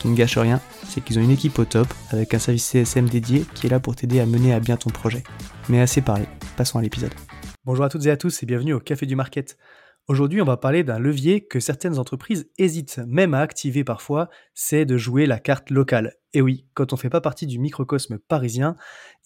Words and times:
Qui 0.00 0.08
ne 0.08 0.16
gâche 0.16 0.38
rien, 0.38 0.62
c'est 0.84 1.02
qu'ils 1.02 1.18
ont 1.18 1.22
une 1.22 1.30
équipe 1.30 1.58
au 1.58 1.66
top 1.66 1.86
avec 2.10 2.32
un 2.32 2.38
service 2.38 2.64
CSM 2.64 3.06
dédié 3.06 3.44
qui 3.54 3.66
est 3.66 3.70
là 3.70 3.80
pour 3.80 3.94
t'aider 3.94 4.18
à 4.18 4.24
mener 4.24 4.54
à 4.54 4.58
bien 4.58 4.78
ton 4.78 4.88
projet. 4.88 5.22
Mais 5.68 5.78
assez 5.78 6.00
parlé, 6.00 6.24
passons 6.56 6.78
à 6.78 6.82
l'épisode. 6.82 7.12
Bonjour 7.66 7.84
à 7.84 7.90
toutes 7.90 8.06
et 8.06 8.10
à 8.10 8.16
tous 8.16 8.42
et 8.42 8.46
bienvenue 8.46 8.72
au 8.72 8.80
Café 8.80 9.04
du 9.04 9.14
Market. 9.14 9.58
Aujourd'hui, 10.08 10.40
on 10.40 10.46
va 10.46 10.56
parler 10.56 10.84
d'un 10.84 10.98
levier 10.98 11.46
que 11.46 11.60
certaines 11.60 11.98
entreprises 11.98 12.50
hésitent 12.56 12.98
même 13.06 13.34
à 13.34 13.40
activer 13.40 13.84
parfois, 13.84 14.30
c'est 14.54 14.86
de 14.86 14.96
jouer 14.96 15.26
la 15.26 15.38
carte 15.38 15.68
locale. 15.68 16.14
Et 16.32 16.40
oui, 16.40 16.64
quand 16.72 16.94
on 16.94 16.96
ne 16.96 17.00
fait 17.00 17.10
pas 17.10 17.20
partie 17.20 17.46
du 17.46 17.58
microcosme 17.58 18.18
parisien, 18.18 18.76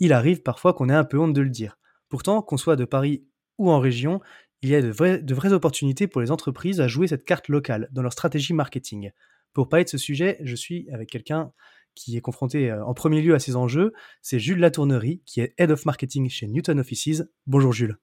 il 0.00 0.12
arrive 0.12 0.42
parfois 0.42 0.74
qu'on 0.74 0.88
ait 0.88 0.94
un 0.94 1.04
peu 1.04 1.20
honte 1.20 1.34
de 1.34 1.40
le 1.40 1.50
dire. 1.50 1.78
Pourtant, 2.08 2.42
qu'on 2.42 2.56
soit 2.56 2.74
de 2.74 2.84
Paris 2.84 3.24
ou 3.58 3.70
en 3.70 3.78
région, 3.78 4.20
il 4.62 4.70
y 4.70 4.74
a 4.74 4.82
de 4.82 5.34
vraies 5.34 5.52
opportunités 5.52 6.08
pour 6.08 6.20
les 6.20 6.32
entreprises 6.32 6.80
à 6.80 6.88
jouer 6.88 7.06
cette 7.06 7.24
carte 7.24 7.46
locale 7.46 7.88
dans 7.92 8.02
leur 8.02 8.12
stratégie 8.12 8.54
marketing. 8.54 9.12
Pour 9.54 9.68
parler 9.68 9.84
de 9.84 9.88
ce 9.88 9.98
sujet, 9.98 10.36
je 10.42 10.54
suis 10.54 10.88
avec 10.92 11.08
quelqu'un 11.08 11.52
qui 11.94 12.16
est 12.16 12.20
confronté 12.20 12.70
euh, 12.70 12.84
en 12.84 12.92
premier 12.92 13.22
lieu 13.22 13.34
à 13.34 13.38
ces 13.38 13.56
enjeux, 13.56 13.92
c'est 14.20 14.40
Jules 14.40 14.58
Latournerie, 14.58 15.22
qui 15.26 15.40
est 15.40 15.54
Head 15.58 15.70
of 15.70 15.86
Marketing 15.86 16.28
chez 16.28 16.48
Newton 16.48 16.80
Offices. 16.80 17.22
Bonjour 17.46 17.72
Jules. 17.72 17.96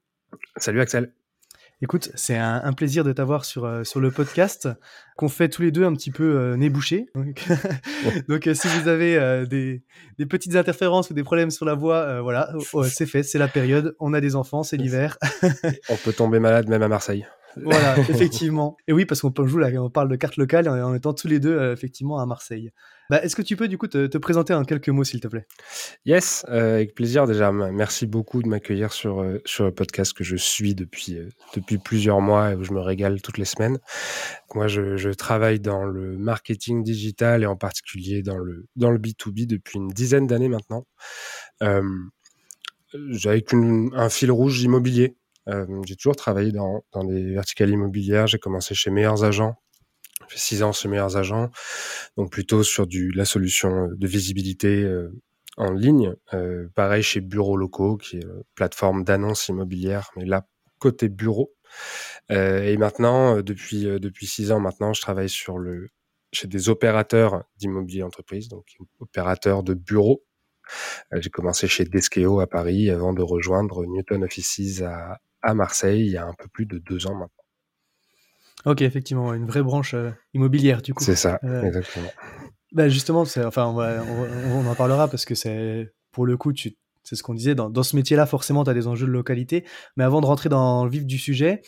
Salut 0.56 0.80
Axel. 0.80 1.12
Écoute, 1.82 2.12
c'est 2.14 2.36
un, 2.36 2.72
plaisir 2.74 3.02
de 3.02 3.12
t'avoir 3.12 3.44
sur, 3.44 3.64
euh, 3.64 3.82
sur 3.82 3.98
le 3.98 4.12
podcast 4.12 4.68
qu'on 5.16 5.28
fait 5.28 5.48
tous 5.48 5.62
les 5.62 5.72
deux 5.72 5.84
un 5.84 5.92
petit 5.94 6.12
peu 6.12 6.36
euh, 6.36 6.56
nez 6.56 6.70
bouché. 6.70 7.06
Donc, 8.28 8.46
euh, 8.46 8.54
si 8.54 8.68
vous 8.68 8.86
avez 8.86 9.44
des, 9.48 9.82
des, 10.16 10.26
petites 10.26 10.54
interférences 10.54 11.10
ou 11.10 11.14
des 11.14 11.24
problèmes 11.24 11.50
sur 11.50 11.66
la 11.66 11.74
voix, 11.74 12.22
voilà, 12.22 12.52
oh, 12.72 12.84
c'est 12.84 13.06
fait, 13.06 13.24
c'est 13.24 13.38
la 13.38 13.48
période, 13.48 13.96
on 13.98 14.14
a 14.14 14.20
des 14.20 14.36
enfants, 14.36 14.62
c'est 14.62 14.76
l'hiver. 14.76 15.18
on 15.88 15.96
peut 15.96 16.12
tomber 16.12 16.38
malade 16.38 16.68
même 16.68 16.82
à 16.82 16.88
Marseille. 16.88 17.26
Voilà, 17.56 17.98
effectivement. 18.08 18.76
Et 18.86 18.92
oui, 18.92 19.04
parce 19.04 19.20
qu'on 19.20 19.46
joue 19.46 19.58
là, 19.58 19.68
on 19.80 19.90
parle 19.90 20.08
de 20.08 20.16
carte 20.16 20.36
locale 20.36 20.68
en 20.68 20.94
étant 20.94 21.12
tous 21.12 21.28
les 21.28 21.40
deux 21.40 21.56
euh, 21.56 21.72
effectivement 21.72 22.18
à 22.18 22.26
Marseille. 22.26 22.70
Bah, 23.10 23.22
Est-ce 23.22 23.36
que 23.36 23.42
tu 23.42 23.56
peux 23.56 23.68
du 23.68 23.78
coup 23.78 23.88
te, 23.88 24.18
présenter 24.18 24.54
en 24.54 24.64
quelques 24.64 24.88
mots, 24.88 25.04
s'il 25.04 25.20
te 25.20 25.28
plaît? 25.28 25.46
Yes, 26.04 26.46
euh, 26.48 26.76
avec 26.76 26.94
plaisir. 26.94 27.26
Déjà, 27.26 27.52
merci 27.52 28.06
beaucoup 28.06 28.42
de 28.42 28.48
m'accueillir 28.48 28.92
sur 28.92 29.20
euh, 29.20 29.40
sur 29.44 29.64
le 29.64 29.72
podcast 29.72 30.12
que 30.12 30.24
je 30.24 30.36
suis 30.36 30.74
depuis 30.74 31.18
depuis 31.54 31.78
plusieurs 31.78 32.20
mois 32.20 32.52
et 32.52 32.54
où 32.54 32.64
je 32.64 32.72
me 32.72 32.80
régale 32.80 33.20
toutes 33.20 33.38
les 33.38 33.44
semaines. 33.44 33.78
Moi, 34.54 34.68
je, 34.68 34.96
je 34.96 35.10
travaille 35.10 35.60
dans 35.60 35.84
le 35.84 36.16
marketing 36.16 36.82
digital 36.82 37.42
et 37.42 37.46
en 37.46 37.56
particulier 37.56 38.22
dans 38.22 38.38
le 38.38 38.66
dans 38.76 38.90
le 38.90 38.98
B2B 38.98 39.46
depuis 39.46 39.78
une 39.78 39.88
dizaine 39.88 40.26
d'années 40.26 40.48
maintenant. 40.48 40.86
avec 43.24 43.52
un 43.54 44.08
fil 44.08 44.30
rouge 44.30 44.62
immobilier 44.62 45.16
j'ai 45.46 45.96
toujours 45.96 46.16
travaillé 46.16 46.52
dans, 46.52 46.84
dans 46.92 47.04
des 47.04 47.32
verticales 47.32 47.70
immobilières. 47.70 48.26
J'ai 48.26 48.38
commencé 48.38 48.74
chez 48.74 48.90
Meilleurs 48.90 49.24
Agents. 49.24 49.56
J'ai 50.20 50.34
fait 50.34 50.38
six 50.38 50.62
ans 50.62 50.72
chez 50.72 50.88
Meilleurs 50.88 51.16
Agents. 51.16 51.50
Donc 52.16 52.30
plutôt 52.30 52.62
sur 52.62 52.86
du, 52.86 53.10
la 53.12 53.24
solution 53.24 53.88
de 53.92 54.06
visibilité 54.06 54.82
euh, 54.82 55.08
en 55.56 55.72
ligne. 55.72 56.14
Euh, 56.34 56.68
pareil 56.74 57.02
chez 57.02 57.20
Bureaux 57.20 57.56
Locaux, 57.56 57.96
qui 57.96 58.18
est 58.18 58.26
plateforme 58.54 59.04
d'annonces 59.04 59.48
immobilières, 59.48 60.10
mais 60.16 60.24
là, 60.24 60.46
côté 60.78 61.08
bureau. 61.08 61.52
Euh, 62.30 62.62
et 62.62 62.76
maintenant, 62.76 63.40
depuis, 63.40 63.84
depuis 63.84 64.26
six 64.26 64.52
ans 64.52 64.60
maintenant, 64.60 64.92
je 64.92 65.00
travaille 65.00 65.28
sur 65.28 65.58
le, 65.58 65.88
chez 66.32 66.46
des 66.46 66.68
opérateurs 66.68 67.44
d'immobilier 67.56 68.02
entreprise, 68.02 68.48
donc 68.48 68.64
opérateurs 69.00 69.62
de 69.62 69.74
bureaux. 69.74 70.24
J'ai 71.12 71.28
commencé 71.28 71.66
chez 71.66 71.84
Deskeo 71.84 72.40
à 72.40 72.46
Paris 72.46 72.88
avant 72.88 73.12
de 73.12 73.22
rejoindre 73.22 73.84
Newton 73.84 74.22
Offices 74.24 74.80
à, 74.80 75.18
à 75.42 75.54
Marseille 75.54 76.06
il 76.06 76.12
y 76.12 76.16
a 76.16 76.26
un 76.26 76.34
peu 76.34 76.48
plus 76.48 76.66
de 76.66 76.78
deux 76.78 77.06
ans 77.06 77.14
maintenant. 77.14 77.28
Ok, 78.64 78.82
effectivement, 78.82 79.34
une 79.34 79.46
vraie 79.46 79.62
branche 79.62 79.94
euh, 79.94 80.10
immobilière 80.34 80.82
du 80.82 80.94
coup. 80.94 81.02
C'est 81.02 81.16
ça, 81.16 81.40
euh, 81.42 81.62
exactement. 81.62 82.10
Bah 82.72 82.88
justement, 82.88 83.22
enfin, 83.22 83.66
on, 83.66 84.66
en 84.66 84.74
parlera 84.74 85.08
parce 85.08 85.24
que 85.24 85.34
c'est 85.34 85.92
pour 86.12 86.26
le 86.26 86.36
coup, 86.36 86.52
c'est 87.02 87.16
ce 87.16 87.22
qu'on 87.22 87.34
disait, 87.34 87.54
dans, 87.54 87.68
dans 87.68 87.82
ce 87.82 87.96
métier-là, 87.96 88.24
forcément, 88.26 88.64
tu 88.64 88.70
as 88.70 88.74
des 88.74 88.86
enjeux 88.86 89.06
de 89.06 89.12
localité. 89.12 89.66
Mais 89.96 90.04
avant 90.04 90.20
de 90.20 90.26
rentrer 90.26 90.48
dans 90.48 90.84
le 90.84 90.90
vif 90.90 91.04
du 91.04 91.18
sujet, 91.18 91.60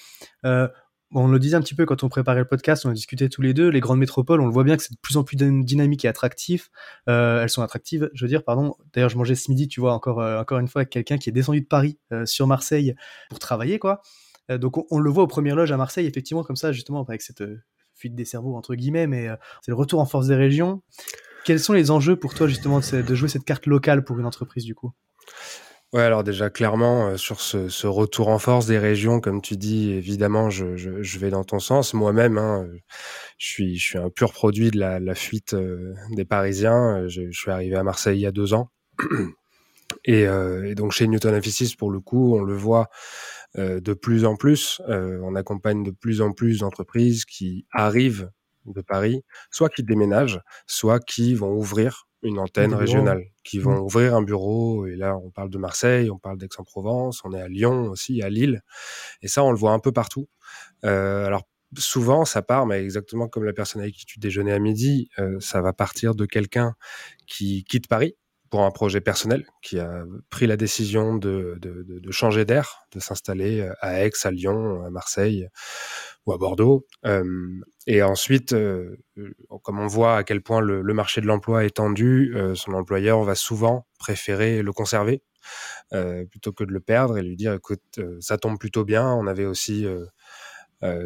euh, 0.46 0.68
on 1.14 1.28
le 1.28 1.38
disait 1.38 1.56
un 1.56 1.60
petit 1.60 1.74
peu 1.74 1.86
quand 1.86 2.02
on 2.02 2.08
préparait 2.08 2.40
le 2.40 2.44
podcast, 2.44 2.84
on 2.84 2.90
a 2.90 2.92
discuté 2.92 3.28
tous 3.28 3.40
les 3.40 3.54
deux, 3.54 3.68
les 3.68 3.80
grandes 3.80 3.98
métropoles, 3.98 4.40
on 4.40 4.46
le 4.46 4.52
voit 4.52 4.64
bien 4.64 4.76
que 4.76 4.82
c'est 4.82 4.92
de 4.92 4.98
plus 5.00 5.16
en 5.16 5.24
plus 5.24 5.36
dynamique 5.36 6.04
et 6.04 6.08
attractif. 6.08 6.70
Euh, 7.08 7.42
elles 7.42 7.50
sont 7.50 7.62
attractives, 7.62 8.10
je 8.14 8.24
veux 8.24 8.28
dire, 8.28 8.42
pardon. 8.42 8.74
D'ailleurs, 8.92 9.10
je 9.10 9.16
mangeais 9.16 9.34
ce 9.34 9.50
midi, 9.50 9.68
tu 9.68 9.80
vois, 9.80 9.92
encore, 9.92 10.20
euh, 10.20 10.42
une 10.50 10.68
fois, 10.68 10.80
avec 10.80 10.90
quelqu'un 10.90 11.16
qui 11.16 11.28
est 11.28 11.32
descendu 11.32 11.60
de 11.60 11.66
Paris 11.66 11.98
euh, 12.12 12.26
sur 12.26 12.46
Marseille 12.46 12.94
pour 13.30 13.38
travailler, 13.38 13.78
quoi. 13.78 14.02
donc, 14.48 14.76
on, 14.92 14.98
le 14.98 15.10
voit 15.10 15.22
aux 15.22 15.28
premières 15.28 15.56
loges 15.56 15.72
à 15.72 15.76
Marseille, 15.76 16.06
effectivement, 16.06 16.42
comme 16.42 16.56
ça, 16.56 16.72
justement, 16.72 17.02
avec 17.02 17.22
cette 17.22 17.44
fuite 17.94 18.14
des 18.14 18.24
cerveaux, 18.24 18.56
entre 18.56 18.74
guillemets, 18.74 19.06
mais 19.06 19.28
c'est 19.62 19.70
le 19.70 19.76
retour 19.76 20.00
en 20.00 20.06
force 20.06 20.26
des 20.26 20.34
régions. 20.34 20.82
Quels 21.44 21.60
sont 21.60 21.72
les 21.72 21.90
enjeux 21.90 22.16
pour 22.16 22.34
toi, 22.34 22.48
justement, 22.48 22.80
de 22.80 23.14
jouer 23.14 23.28
cette 23.28 23.44
carte 23.44 23.66
locale 23.66 24.04
pour 24.04 24.18
une 24.18 24.26
entreprise, 24.26 24.64
du 24.64 24.74
coup? 24.74 24.92
Ouais, 25.94 26.02
alors 26.02 26.24
déjà 26.24 26.50
clairement 26.50 27.06
euh, 27.06 27.16
sur 27.16 27.40
ce, 27.40 27.86
retour 27.86 28.26
en 28.26 28.40
force 28.40 28.66
des 28.66 28.78
régions, 28.78 29.20
comme 29.20 29.40
tu 29.40 29.56
dis, 29.56 29.92
évidemment, 29.92 30.50
je, 30.50 31.18
vais 31.18 31.30
dans 31.30 31.44
ton 31.44 31.60
sens. 31.60 31.94
Moi-même, 31.94 32.36
hein, 32.36 32.66
je 33.38 33.76
suis 33.76 33.96
un 33.96 34.10
pur 34.10 34.32
produit 34.32 34.72
de 34.72 34.80
la, 34.80 35.14
fuite 35.14 35.54
euh, 35.54 35.94
des 36.10 36.24
Parisiens. 36.24 37.06
Je, 37.06 37.30
je, 37.30 37.38
suis 37.38 37.52
arrivé 37.52 37.76
à 37.76 37.84
Marseille 37.84 38.18
il 38.18 38.22
y 38.22 38.26
a 38.26 38.32
deux 38.32 38.54
ans, 38.54 38.70
et, 40.04 40.26
euh, 40.26 40.68
et 40.68 40.74
donc 40.74 40.90
chez 40.90 41.06
Newton 41.06 41.32
Offices, 41.32 41.76
pour 41.76 41.92
le 41.92 42.00
coup, 42.00 42.36
on 42.36 42.42
le 42.42 42.56
voit 42.56 42.88
de 43.56 43.94
plus 43.94 44.24
en 44.24 44.34
plus. 44.34 44.82
on 44.88 45.36
accompagne 45.36 45.84
de 45.84 45.92
plus 45.92 46.20
en 46.20 46.32
plus 46.32 46.58
d'entreprises 46.58 47.24
qui 47.24 47.68
arrivent 47.70 48.30
de 48.66 48.80
Paris, 48.80 49.22
soit 49.52 49.68
qui 49.68 49.84
déménagent, 49.84 50.40
soit 50.66 50.98
qui 50.98 51.36
vont 51.36 51.52
ouvrir 51.52 52.08
une 52.24 52.38
antenne 52.38 52.74
régionale, 52.74 53.26
qui 53.44 53.58
vont 53.58 53.80
mmh. 53.80 53.84
ouvrir 53.84 54.14
un 54.14 54.22
bureau. 54.22 54.86
Et 54.86 54.96
là, 54.96 55.16
on 55.16 55.30
parle 55.30 55.50
de 55.50 55.58
Marseille, 55.58 56.10
on 56.10 56.18
parle 56.18 56.38
d'Aix-en-Provence, 56.38 57.20
on 57.24 57.32
est 57.32 57.40
à 57.40 57.48
Lyon 57.48 57.84
aussi, 57.90 58.22
à 58.22 58.30
Lille. 58.30 58.62
Et 59.22 59.28
ça, 59.28 59.44
on 59.44 59.50
le 59.50 59.58
voit 59.58 59.72
un 59.72 59.78
peu 59.78 59.92
partout. 59.92 60.28
Euh, 60.84 61.26
alors, 61.26 61.42
souvent, 61.76 62.24
ça 62.24 62.42
part, 62.42 62.66
mais 62.66 62.82
exactement 62.82 63.28
comme 63.28 63.44
la 63.44 63.52
personne 63.52 63.82
avec 63.82 63.94
qui 63.94 64.06
tu 64.06 64.18
déjeunais 64.18 64.52
à 64.52 64.58
midi, 64.58 65.08
euh, 65.18 65.38
ça 65.40 65.60
va 65.60 65.72
partir 65.72 66.14
de 66.14 66.26
quelqu'un 66.26 66.74
qui 67.26 67.64
quitte 67.64 67.88
Paris 67.88 68.16
pour 68.50 68.62
un 68.62 68.70
projet 68.70 69.00
personnel, 69.00 69.46
qui 69.62 69.80
a 69.80 70.04
pris 70.30 70.46
la 70.46 70.56
décision 70.56 71.16
de, 71.16 71.58
de, 71.60 72.12
changer 72.12 72.44
d'air, 72.44 72.86
de 72.92 73.00
s'installer 73.00 73.68
à 73.80 74.04
Aix, 74.04 74.12
à 74.22 74.30
Lyon, 74.30 74.84
à 74.84 74.90
Marseille 74.90 75.48
ou 76.26 76.32
à 76.32 76.38
Bordeaux. 76.38 76.86
Euh, 77.04 77.60
et 77.86 78.02
ensuite, 78.02 78.52
euh, 78.52 78.96
comme 79.62 79.78
on 79.78 79.86
voit 79.86 80.16
à 80.16 80.24
quel 80.24 80.42
point 80.42 80.60
le, 80.60 80.82
le 80.82 80.94
marché 80.94 81.20
de 81.20 81.26
l'emploi 81.26 81.64
est 81.64 81.76
tendu, 81.76 82.32
euh, 82.34 82.54
son 82.54 82.72
employeur 82.72 83.22
va 83.22 83.34
souvent 83.34 83.86
préférer 83.98 84.62
le 84.62 84.72
conserver 84.72 85.22
plutôt 86.30 86.52
que 86.52 86.64
de 86.64 86.72
le 86.72 86.80
perdre 86.80 87.18
et 87.18 87.22
lui 87.22 87.36
dire 87.36 87.52
écoute, 87.52 88.00
ça 88.18 88.38
tombe 88.38 88.58
plutôt 88.58 88.84
bien. 88.84 89.06
On 89.12 89.26
avait 89.26 89.44
aussi 89.44 89.86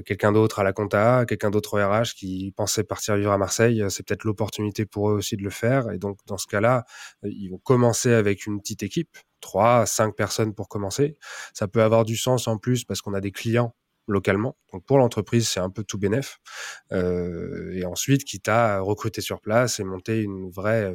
quelqu'un 0.07 0.31
d'autre 0.31 0.61
à 0.61 0.63
la 0.63 0.73
compta, 0.73 1.27
quelqu'un 1.27 1.51
d'autre 1.51 1.77
au 1.77 1.85
RH 1.85 2.15
qui 2.17 2.53
pensait 2.57 2.85
partir 2.85 3.17
vivre 3.17 3.33
à 3.33 3.37
Marseille, 3.39 3.85
c'est 3.91 4.07
peut-être 4.07 4.23
l'opportunité 4.25 4.87
pour 4.87 5.11
eux 5.11 5.15
aussi 5.15 5.37
de 5.37 5.43
le 5.43 5.51
faire. 5.51 5.91
Et 5.91 5.99
donc, 5.99 6.19
dans 6.27 6.39
ce 6.39 6.47
cas-là, 6.47 6.85
ils 7.25 7.49
vont 7.49 7.59
commencer 7.59 8.13
avec 8.13 8.47
une 8.47 8.61
petite 8.61 8.85
équipe, 8.85 9.19
trois, 9.41 9.85
cinq 9.87 10.15
personnes 10.15 10.55
pour 10.55 10.69
commencer. 10.69 11.19
Ça 11.53 11.67
peut 11.67 11.83
avoir 11.83 12.05
du 12.05 12.17
sens 12.17 12.47
en 12.47 12.57
plus 12.57 12.85
parce 12.85 13.03
qu'on 13.03 13.15
a 13.15 13.21
des 13.21 13.33
clients 13.33 13.75
localement. 14.09 14.57
Donc 14.73 14.85
pour 14.85 14.99
l'entreprise, 14.99 15.49
c'est 15.49 15.61
un 15.61 15.71
peu 15.71 15.85
tout 15.85 15.99
bénef. 15.99 16.41
Euh, 16.93 17.73
et 17.73 17.85
ensuite, 17.85 18.25
quitte 18.25 18.49
à 18.49 18.81
recruter 18.81 19.21
sur 19.21 19.41
place 19.41 19.79
et 19.79 19.85
monter 19.85 20.23
une 20.23 20.51
vraie, 20.51 20.95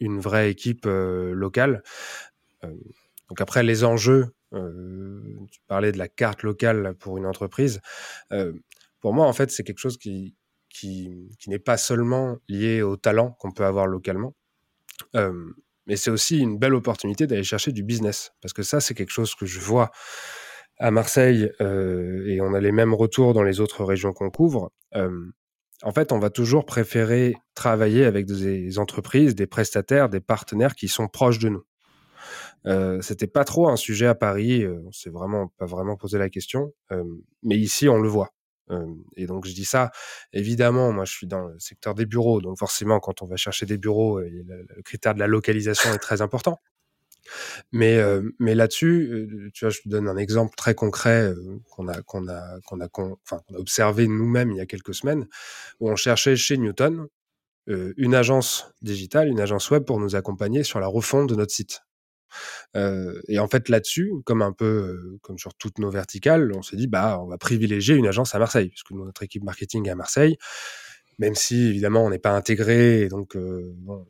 une 0.00 0.20
vraie 0.20 0.50
équipe 0.50 0.86
euh, 0.86 1.32
locale. 1.32 1.82
Euh, 2.64 2.74
donc 3.28 3.40
après, 3.40 3.62
les 3.62 3.84
enjeux, 3.84 4.34
tu 4.52 5.60
parlais 5.66 5.92
de 5.92 5.98
la 5.98 6.08
carte 6.08 6.42
locale 6.42 6.94
pour 6.98 7.16
une 7.16 7.24
entreprise. 7.24 7.80
pour 9.00 9.14
moi, 9.14 9.26
en 9.26 9.32
fait, 9.32 9.50
c'est 9.50 9.64
quelque 9.64 9.78
chose 9.78 9.96
qui, 9.96 10.34
qui, 10.68 11.30
qui 11.38 11.48
n'est 11.48 11.58
pas 11.58 11.78
seulement 11.78 12.36
lié 12.48 12.82
au 12.82 12.98
talent 12.98 13.30
qu'on 13.38 13.52
peut 13.52 13.64
avoir 13.64 13.86
localement. 13.86 14.34
mais 15.14 15.96
c'est 15.96 16.10
aussi 16.10 16.38
une 16.40 16.58
belle 16.58 16.74
opportunité 16.74 17.26
d'aller 17.26 17.44
chercher 17.44 17.72
du 17.72 17.82
business. 17.82 18.32
Parce 18.42 18.52
que 18.52 18.62
ça, 18.62 18.80
c'est 18.80 18.92
quelque 18.92 19.10
chose 19.10 19.34
que 19.34 19.46
je 19.46 19.58
vois 19.58 19.90
à 20.82 20.90
Marseille, 20.90 21.50
euh, 21.60 22.26
et 22.26 22.40
on 22.40 22.54
a 22.54 22.60
les 22.60 22.72
mêmes 22.72 22.92
retours 22.92 23.34
dans 23.34 23.44
les 23.44 23.60
autres 23.60 23.84
régions 23.84 24.12
qu'on 24.12 24.30
couvre, 24.30 24.72
euh, 24.96 25.30
en 25.84 25.92
fait, 25.92 26.12
on 26.12 26.18
va 26.18 26.28
toujours 26.30 26.64
préférer 26.66 27.36
travailler 27.54 28.04
avec 28.04 28.26
des 28.26 28.78
entreprises, 28.78 29.34
des 29.36 29.46
prestataires, 29.46 30.08
des 30.08 30.20
partenaires 30.20 30.74
qui 30.74 30.88
sont 30.88 31.08
proches 31.08 31.38
de 31.38 31.48
nous. 31.50 31.64
Euh, 32.66 33.00
C'était 33.00 33.26
pas 33.28 33.44
trop 33.44 33.68
un 33.68 33.76
sujet 33.76 34.06
à 34.06 34.14
Paris, 34.14 34.64
euh, 34.64 34.80
on 34.86 34.92
s'est 34.92 35.10
vraiment 35.10 35.48
pas 35.58 35.66
vraiment 35.66 35.96
posé 35.96 36.18
la 36.18 36.28
question, 36.28 36.72
mais 37.42 37.56
ici 37.56 37.88
on 37.88 37.98
le 37.98 38.08
voit. 38.08 38.30
et 39.16 39.26
donc 39.26 39.46
je 39.46 39.52
dis 39.54 39.64
ça, 39.64 39.90
évidemment, 40.32 40.92
moi 40.92 41.04
je 41.04 41.12
suis 41.12 41.26
dans 41.26 41.46
le 41.48 41.58
secteur 41.58 41.94
des 41.94 42.06
bureaux, 42.06 42.40
donc 42.40 42.58
forcément 42.58 43.00
quand 43.00 43.22
on 43.22 43.26
va 43.26 43.36
chercher 43.36 43.66
des 43.66 43.78
bureaux, 43.78 44.20
le 44.20 44.82
critère 44.84 45.14
de 45.14 45.20
la 45.20 45.26
localisation 45.28 45.92
est 45.92 45.98
très 45.98 46.22
important. 46.22 46.58
Mais, 47.72 47.98
euh, 47.98 48.22
mais 48.38 48.54
là-dessus, 48.54 49.08
euh, 49.12 49.50
tu 49.52 49.64
vois, 49.64 49.70
je 49.70 49.80
te 49.80 49.88
donne 49.88 50.08
un 50.08 50.16
exemple 50.16 50.54
très 50.56 50.74
concret 50.74 51.22
euh, 51.22 51.60
qu'on 51.66 51.88
a, 51.88 52.88
observé 53.54 54.08
nous-mêmes 54.08 54.50
il 54.52 54.58
y 54.58 54.60
a 54.60 54.66
quelques 54.66 54.94
semaines, 54.94 55.26
où 55.80 55.90
on 55.90 55.96
cherchait 55.96 56.36
chez 56.36 56.56
Newton 56.58 57.06
une 57.68 58.16
agence 58.16 58.72
digitale, 58.82 59.28
une 59.28 59.38
agence 59.38 59.70
web 59.70 59.84
pour 59.84 60.00
nous 60.00 60.16
accompagner 60.16 60.64
sur 60.64 60.80
la 60.80 60.88
refonte 60.88 61.28
de 61.28 61.36
notre 61.36 61.52
site. 61.52 61.82
et 62.74 63.38
en 63.38 63.46
fait, 63.46 63.68
là-dessus, 63.68 64.12
comme 64.24 64.42
un 64.42 64.52
peu 64.52 65.16
comme 65.22 65.38
sur 65.38 65.54
toutes 65.54 65.78
nos 65.78 65.88
verticales, 65.88 66.50
on 66.56 66.62
s'est 66.62 66.74
dit, 66.74 66.88
bah, 66.88 67.20
on 67.22 67.28
va 67.28 67.38
privilégier 67.38 67.94
une 67.94 68.08
agence 68.08 68.34
à 68.34 68.40
Marseille, 68.40 68.68
puisque 68.68 68.90
notre 68.90 69.22
équipe 69.22 69.44
marketing 69.44 69.86
est 69.86 69.92
à 69.92 69.94
Marseille, 69.94 70.38
même 71.20 71.36
si 71.36 71.68
évidemment 71.68 72.04
on 72.04 72.10
n'est 72.10 72.18
pas 72.18 72.32
intégré, 72.32 73.06
donc 73.08 73.36
bon, 73.36 74.06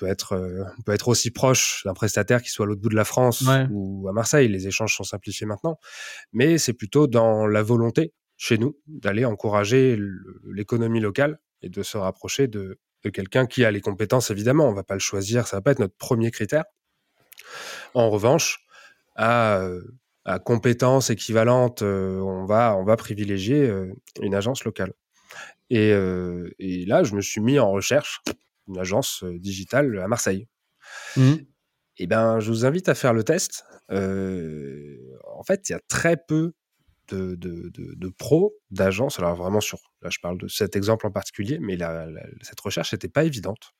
peut 0.00 0.06
être, 0.06 0.32
euh, 0.32 0.64
on 0.78 0.82
peut 0.82 0.92
être 0.92 1.08
aussi 1.08 1.30
proche 1.30 1.82
d'un 1.84 1.92
prestataire 1.92 2.42
qui 2.42 2.48
soit 2.48 2.64
à 2.64 2.68
l'autre 2.68 2.80
bout 2.80 2.88
de 2.88 2.96
la 2.96 3.04
France 3.04 3.44
ou 3.70 4.08
à 4.08 4.12
Marseille. 4.12 4.48
Les 4.48 4.66
échanges 4.66 4.96
sont 4.96 5.04
simplifiés 5.04 5.46
maintenant, 5.46 5.78
mais 6.32 6.56
c'est 6.56 6.72
plutôt 6.72 7.06
dans 7.06 7.46
la 7.46 7.62
volonté 7.62 8.14
chez 8.38 8.56
nous 8.56 8.78
d'aller 8.86 9.26
encourager 9.26 9.98
l'économie 10.50 11.00
locale 11.00 11.38
et 11.60 11.68
de 11.68 11.82
se 11.82 11.98
rapprocher 11.98 12.48
de, 12.48 12.78
quelqu'un 13.12 13.46
qui 13.46 13.64
a 13.64 13.70
les 13.70 13.82
compétences. 13.82 14.30
Évidemment, 14.30 14.68
on 14.68 14.72
va 14.72 14.82
pas 14.82 14.94
le 14.94 15.00
choisir, 15.00 15.46
ça 15.46 15.58
va 15.58 15.60
pas 15.60 15.72
être 15.72 15.80
notre 15.80 15.96
premier 15.96 16.30
critère. 16.30 16.64
En 17.92 18.08
revanche, 18.08 18.64
à, 19.16 19.62
à 20.24 20.38
compétences 20.38 21.10
équivalentes, 21.10 21.82
euh, 21.82 22.20
on 22.20 22.46
va 22.46 22.74
on 22.76 22.84
va 22.84 22.96
privilégier 22.96 23.68
euh, 23.68 23.92
une 24.22 24.34
agence 24.34 24.64
locale. 24.64 24.94
Et, 25.68 25.90
et, 26.58 26.84
là, 26.86 27.04
je 27.04 27.14
me 27.14 27.20
suis 27.20 27.40
mis 27.40 27.60
en 27.60 27.70
recherche 27.70 28.22
une 28.68 28.78
agence 28.78 29.24
digitale 29.24 29.98
à 29.98 30.08
Marseille. 30.08 30.46
Mmh. 31.16 31.34
Et 31.96 32.04
eh 32.04 32.06
ben, 32.06 32.40
je 32.40 32.50
vous 32.50 32.64
invite 32.64 32.88
à 32.88 32.94
faire 32.94 33.12
le 33.12 33.24
test. 33.24 33.64
en 33.90 35.42
fait, 35.46 35.68
il 35.68 35.72
y 35.72 35.74
a 35.74 35.80
très 35.88 36.16
peu 36.16 36.54
de, 37.14 37.34
de, 37.34 38.08
pros, 38.08 38.54
d'agences. 38.70 39.18
Alors 39.18 39.34
vraiment 39.34 39.60
sur, 39.60 39.78
là 40.02 40.10
je 40.10 40.18
parle 40.20 40.38
de 40.38 40.48
cet 40.48 40.76
exemple 40.76 41.06
en 41.06 41.10
particulier, 41.10 41.58
mais 41.60 41.76
cette 42.42 42.60
recherche 42.60 42.92
n'était 42.92 43.08
pas 43.08 43.24
évidente. 43.24 43.72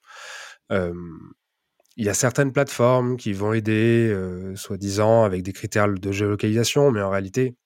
il 0.70 2.04
y 2.04 2.08
a 2.08 2.14
certaines 2.14 2.52
plateformes 2.52 3.16
qui 3.16 3.32
vont 3.32 3.52
aider, 3.52 4.14
soi-disant, 4.54 5.24
avec 5.24 5.42
des 5.42 5.52
critères 5.52 5.88
de 5.88 6.12
géolocalisation, 6.12 6.90
mais 6.90 7.02
en 7.02 7.10
réalité, 7.10 7.56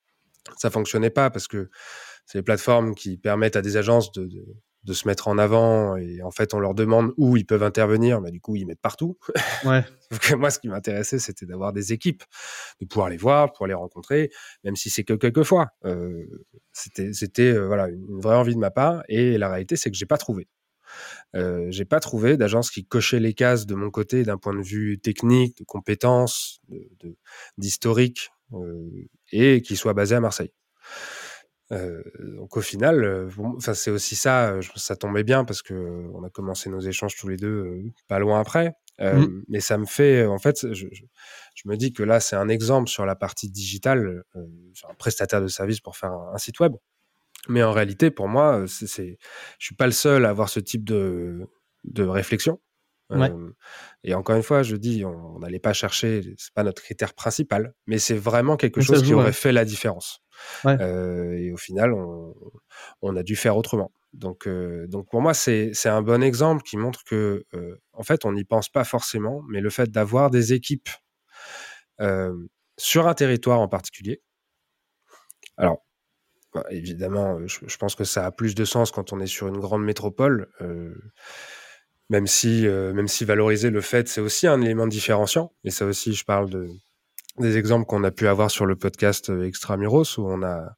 ça 0.56 0.70
fonctionnait 0.70 1.10
pas 1.10 1.30
parce 1.30 1.48
que 1.48 1.70
c'est 2.26 2.38
les 2.38 2.42
plateformes 2.42 2.94
qui 2.94 3.18
permettent 3.18 3.56
à 3.56 3.62
des 3.62 3.76
agences 3.76 4.12
de, 4.12 4.26
de 4.26 4.44
se 4.92 5.08
mettre 5.08 5.28
en 5.28 5.38
avant 5.38 5.96
et 5.96 6.22
en 6.22 6.30
fait 6.30 6.54
on 6.54 6.60
leur 6.60 6.74
demande 6.74 7.12
où 7.16 7.36
ils 7.36 7.46
peuvent 7.46 7.62
intervenir, 7.62 8.20
mais 8.20 8.30
du 8.30 8.40
coup 8.40 8.56
ils 8.56 8.66
mettent 8.66 8.80
partout. 8.80 9.18
Ouais. 9.64 9.84
moi 10.36 10.50
ce 10.50 10.58
qui 10.58 10.68
m'intéressait 10.68 11.18
c'était 11.18 11.46
d'avoir 11.46 11.72
des 11.72 11.92
équipes, 11.92 12.22
de 12.80 12.86
pouvoir 12.86 13.08
les 13.08 13.16
voir, 13.16 13.46
de 13.46 13.52
pouvoir 13.52 13.68
les 13.68 13.74
rencontrer, 13.74 14.30
même 14.62 14.76
si 14.76 14.90
c'est 14.90 15.04
que 15.04 15.14
quelques 15.14 15.44
fois. 15.44 15.68
Euh, 15.84 16.24
c'était 16.72 17.12
c'était 17.12 17.52
euh, 17.52 17.66
voilà 17.66 17.88
une 17.88 18.20
vraie 18.20 18.36
envie 18.36 18.54
de 18.54 18.60
ma 18.60 18.70
part 18.70 19.02
et 19.08 19.38
la 19.38 19.48
réalité 19.48 19.76
c'est 19.76 19.90
que 19.90 19.96
j'ai 19.96 20.06
pas 20.06 20.18
trouvé. 20.18 20.48
Euh, 21.34 21.66
j'ai 21.70 21.84
pas 21.84 22.00
trouvé 22.00 22.36
d'agence 22.36 22.70
qui 22.70 22.84
cochait 22.84 23.20
les 23.20 23.34
cases 23.34 23.66
de 23.66 23.74
mon 23.74 23.90
côté 23.90 24.22
d'un 24.22 24.38
point 24.38 24.54
de 24.54 24.62
vue 24.62 24.98
technique, 24.98 25.58
de 25.58 25.64
compétences, 25.64 26.60
d'historique 27.58 28.30
de, 28.52 28.58
euh, 28.58 29.08
et 29.32 29.62
qui 29.62 29.76
soit 29.76 29.94
basée 29.94 30.14
à 30.14 30.20
Marseille. 30.20 30.52
Euh, 31.72 32.02
donc 32.18 32.56
au 32.56 32.60
final, 32.60 33.04
euh, 33.04 33.30
enfin 33.56 33.72
c'est 33.72 33.90
aussi 33.90 34.16
ça, 34.16 34.50
euh, 34.50 34.62
ça 34.76 34.96
tombait 34.96 35.24
bien 35.24 35.44
parce 35.44 35.62
que 35.62 35.74
on 36.12 36.22
a 36.22 36.28
commencé 36.28 36.68
nos 36.68 36.80
échanges 36.80 37.16
tous 37.16 37.28
les 37.28 37.36
deux 37.36 37.82
pas 38.06 38.18
loin 38.18 38.40
après. 38.40 38.72
Mmh. 39.00 39.42
Mais 39.48 39.58
ça 39.58 39.76
me 39.76 39.86
fait, 39.86 40.24
en 40.24 40.38
fait, 40.38 40.72
je, 40.72 40.86
me 41.64 41.76
dis 41.76 41.92
que 41.92 42.04
là 42.04 42.20
c'est 42.20 42.36
un 42.36 42.48
exemple 42.48 42.88
sur 42.88 43.04
la 43.04 43.16
partie 43.16 43.50
digitale, 43.50 44.22
sur 44.72 44.88
un 44.88 44.94
prestataire 44.94 45.40
de 45.42 45.48
service 45.48 45.80
pour 45.80 45.96
faire 45.96 46.12
un, 46.12 46.38
site 46.38 46.60
web. 46.60 46.74
Mais 47.48 47.64
en 47.64 47.72
réalité, 47.72 48.12
pour 48.12 48.28
moi, 48.28 48.64
c'est, 48.68 49.18
je 49.58 49.66
suis 49.66 49.74
pas 49.74 49.86
le 49.86 49.92
seul 49.92 50.24
à 50.24 50.30
avoir 50.30 50.48
ce 50.48 50.60
type 50.60 50.84
de, 50.84 51.40
de 51.82 52.04
réflexion. 52.04 52.60
Et 54.02 54.14
encore 54.14 54.36
une 54.36 54.42
fois, 54.42 54.62
je 54.62 54.76
dis, 54.76 55.04
on 55.04 55.38
n'allait 55.38 55.58
pas 55.58 55.72
chercher, 55.72 56.34
c'est 56.36 56.52
pas 56.52 56.62
notre 56.62 56.82
critère 56.82 57.14
principal, 57.14 57.74
mais 57.86 57.98
c'est 57.98 58.16
vraiment 58.16 58.56
quelque 58.56 58.80
chose 58.80 59.02
qui 59.02 59.14
aurait 59.14 59.32
fait 59.32 59.52
la 59.52 59.64
différence. 59.64 60.20
et 60.64 61.52
au 61.52 61.56
final, 61.56 61.92
on, 63.02 63.16
a 63.16 63.22
dû 63.22 63.36
faire 63.36 63.56
autrement. 63.56 63.92
Donc, 64.12 64.48
donc 64.88 65.08
pour 65.10 65.22
moi, 65.22 65.34
c'est 65.34 65.86
un 65.86 66.02
bon 66.02 66.22
exemple 66.22 66.62
qui 66.62 66.76
montre 66.76 67.04
que, 67.04 67.44
en 67.92 68.02
fait, 68.02 68.24
on 68.24 68.32
n'y 68.32 68.44
pense 68.44 68.68
pas 68.68 68.84
forcément, 68.84 69.42
mais 69.48 69.60
le 69.60 69.70
fait 69.70 69.90
d'avoir 69.90 70.30
des 70.30 70.52
équipes 70.52 70.88
sur 72.76 73.06
un 73.06 73.14
territoire 73.14 73.60
en 73.60 73.68
particulier. 73.68 74.22
Alors, 75.56 75.84
bah, 76.52 76.64
évidemment, 76.70 77.46
je, 77.46 77.60
je, 77.66 77.76
pense 77.76 77.94
que 77.94 78.04
ça 78.04 78.26
a 78.26 78.30
plus 78.32 78.54
de 78.54 78.64
sens 78.64 78.90
quand 78.90 79.12
on 79.12 79.20
est 79.20 79.26
sur 79.26 79.46
une 79.48 79.58
grande 79.58 79.84
métropole 79.84 80.48
même 82.10 82.26
si, 82.26 82.66
euh, 82.66 82.92
même 82.92 83.08
si 83.08 83.24
valoriser 83.24 83.70
le 83.70 83.80
fait, 83.80 84.08
c'est 84.08 84.20
aussi 84.20 84.46
un 84.46 84.60
élément 84.60 84.86
différenciant. 84.86 85.52
Et 85.64 85.70
ça 85.70 85.86
aussi, 85.86 86.14
je 86.14 86.24
parle 86.24 86.50
de, 86.50 86.68
des 87.38 87.56
exemples 87.56 87.86
qu'on 87.86 88.04
a 88.04 88.10
pu 88.10 88.28
avoir 88.28 88.50
sur 88.50 88.66
le 88.66 88.76
podcast 88.76 89.30
euh, 89.30 89.46
Extramuros, 89.46 90.18
où 90.18 90.26
on 90.26 90.42
a, 90.42 90.76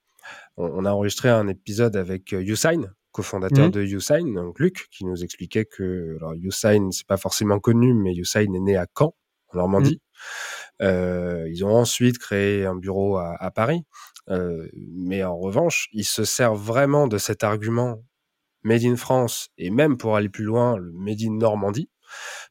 on, 0.57 0.85
a 0.85 0.93
enregistré 0.93 1.29
un 1.29 1.49
épisode 1.49 1.97
avec 1.97 2.33
euh, 2.33 2.43
Usain, 2.43 2.83
cofondateur 3.13 3.69
mmh. 3.69 3.73
de 3.73 3.83
Usain, 3.83 4.33
donc 4.35 4.59
Luc, 4.59 4.89
qui 4.91 5.05
nous 5.05 5.25
expliquait 5.25 5.65
que 5.65 6.17
alors 6.19 6.35
Usain, 6.35 6.91
c'est 6.93 7.07
pas 7.07 7.17
forcément 7.17 7.59
connu, 7.59 7.95
mais 7.95 8.15
Usain 8.15 8.53
est 8.55 8.61
né 8.61 8.77
à 8.77 8.87
Caen, 8.97 9.15
en 9.53 9.59
Normandie. 9.59 10.01
Mmh. 10.01 10.85
Euh, 10.85 11.49
ils 11.51 11.65
ont 11.65 11.75
ensuite 11.75 12.19
créé 12.19 12.67
un 12.67 12.77
bureau 12.77 13.17
à, 13.17 13.35
à 13.39 13.51
Paris. 13.51 13.85
Euh, 14.29 14.69
mais 14.75 15.25
en 15.25 15.37
revanche, 15.37 15.89
ils 15.93 16.05
se 16.05 16.25
servent 16.25 16.61
vraiment 16.61 17.07
de 17.07 17.19
cet 17.19 17.45
argument 17.45 18.03
Made 18.67 18.85
in 18.85 18.97
France 18.97 19.51
et 19.59 19.71
même 19.71 19.97
pour 19.97 20.17
aller 20.17 20.29
plus 20.29 20.45
loin, 20.45 20.77
le 20.77 20.91
Made 20.93 21.23
in 21.23 21.33
Normandie, 21.33 21.89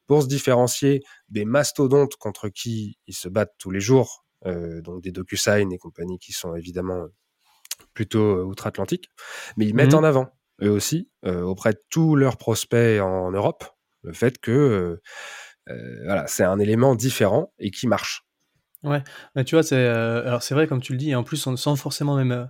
pour 0.07 0.23
se 0.23 0.27
différencier 0.27 1.03
des 1.29 1.45
mastodontes 1.45 2.15
contre 2.15 2.49
qui 2.49 2.97
ils 3.07 3.13
se 3.13 3.27
battent 3.27 3.55
tous 3.59 3.71
les 3.71 3.81
jours, 3.81 4.25
euh, 4.45 4.81
donc 4.81 5.03
des 5.03 5.11
DocuSign 5.11 5.71
et 5.73 5.77
compagnie 5.77 6.17
qui 6.17 6.31
sont 6.31 6.55
évidemment 6.55 7.07
plutôt 7.93 8.39
euh, 8.39 8.43
outre-Atlantique, 8.43 9.11
mais 9.57 9.65
ils 9.65 9.75
mettent 9.75 9.93
mhm. 9.93 9.99
en 9.99 10.03
avant, 10.03 10.29
eux 10.61 10.71
aussi, 10.71 11.09
euh, 11.25 11.41
auprès 11.41 11.73
de 11.73 11.81
tous 11.89 12.15
leurs 12.15 12.37
prospects 12.37 13.01
en 13.01 13.31
Europe, 13.31 13.65
le 14.03 14.13
fait 14.13 14.39
que 14.39 14.99
voilà, 16.05 16.27
c'est 16.27 16.43
un 16.43 16.59
élément 16.59 16.93
différent 16.93 17.51
et 17.57 17.71
qui 17.71 17.87
marche. 17.87 18.23
Ouais, 18.83 19.03
tu 19.45 19.55
vois, 19.55 19.63
c'est 19.63 19.87
alors 19.87 20.43
c'est 20.43 20.53
vrai 20.53 20.67
comme 20.67 20.79
tu 20.79 20.91
le 20.91 20.99
dis, 20.99 21.09
et 21.09 21.15
en 21.15 21.23
plus 21.23 21.37
sans 21.55 21.75
forcément 21.75 22.15
même 22.15 22.49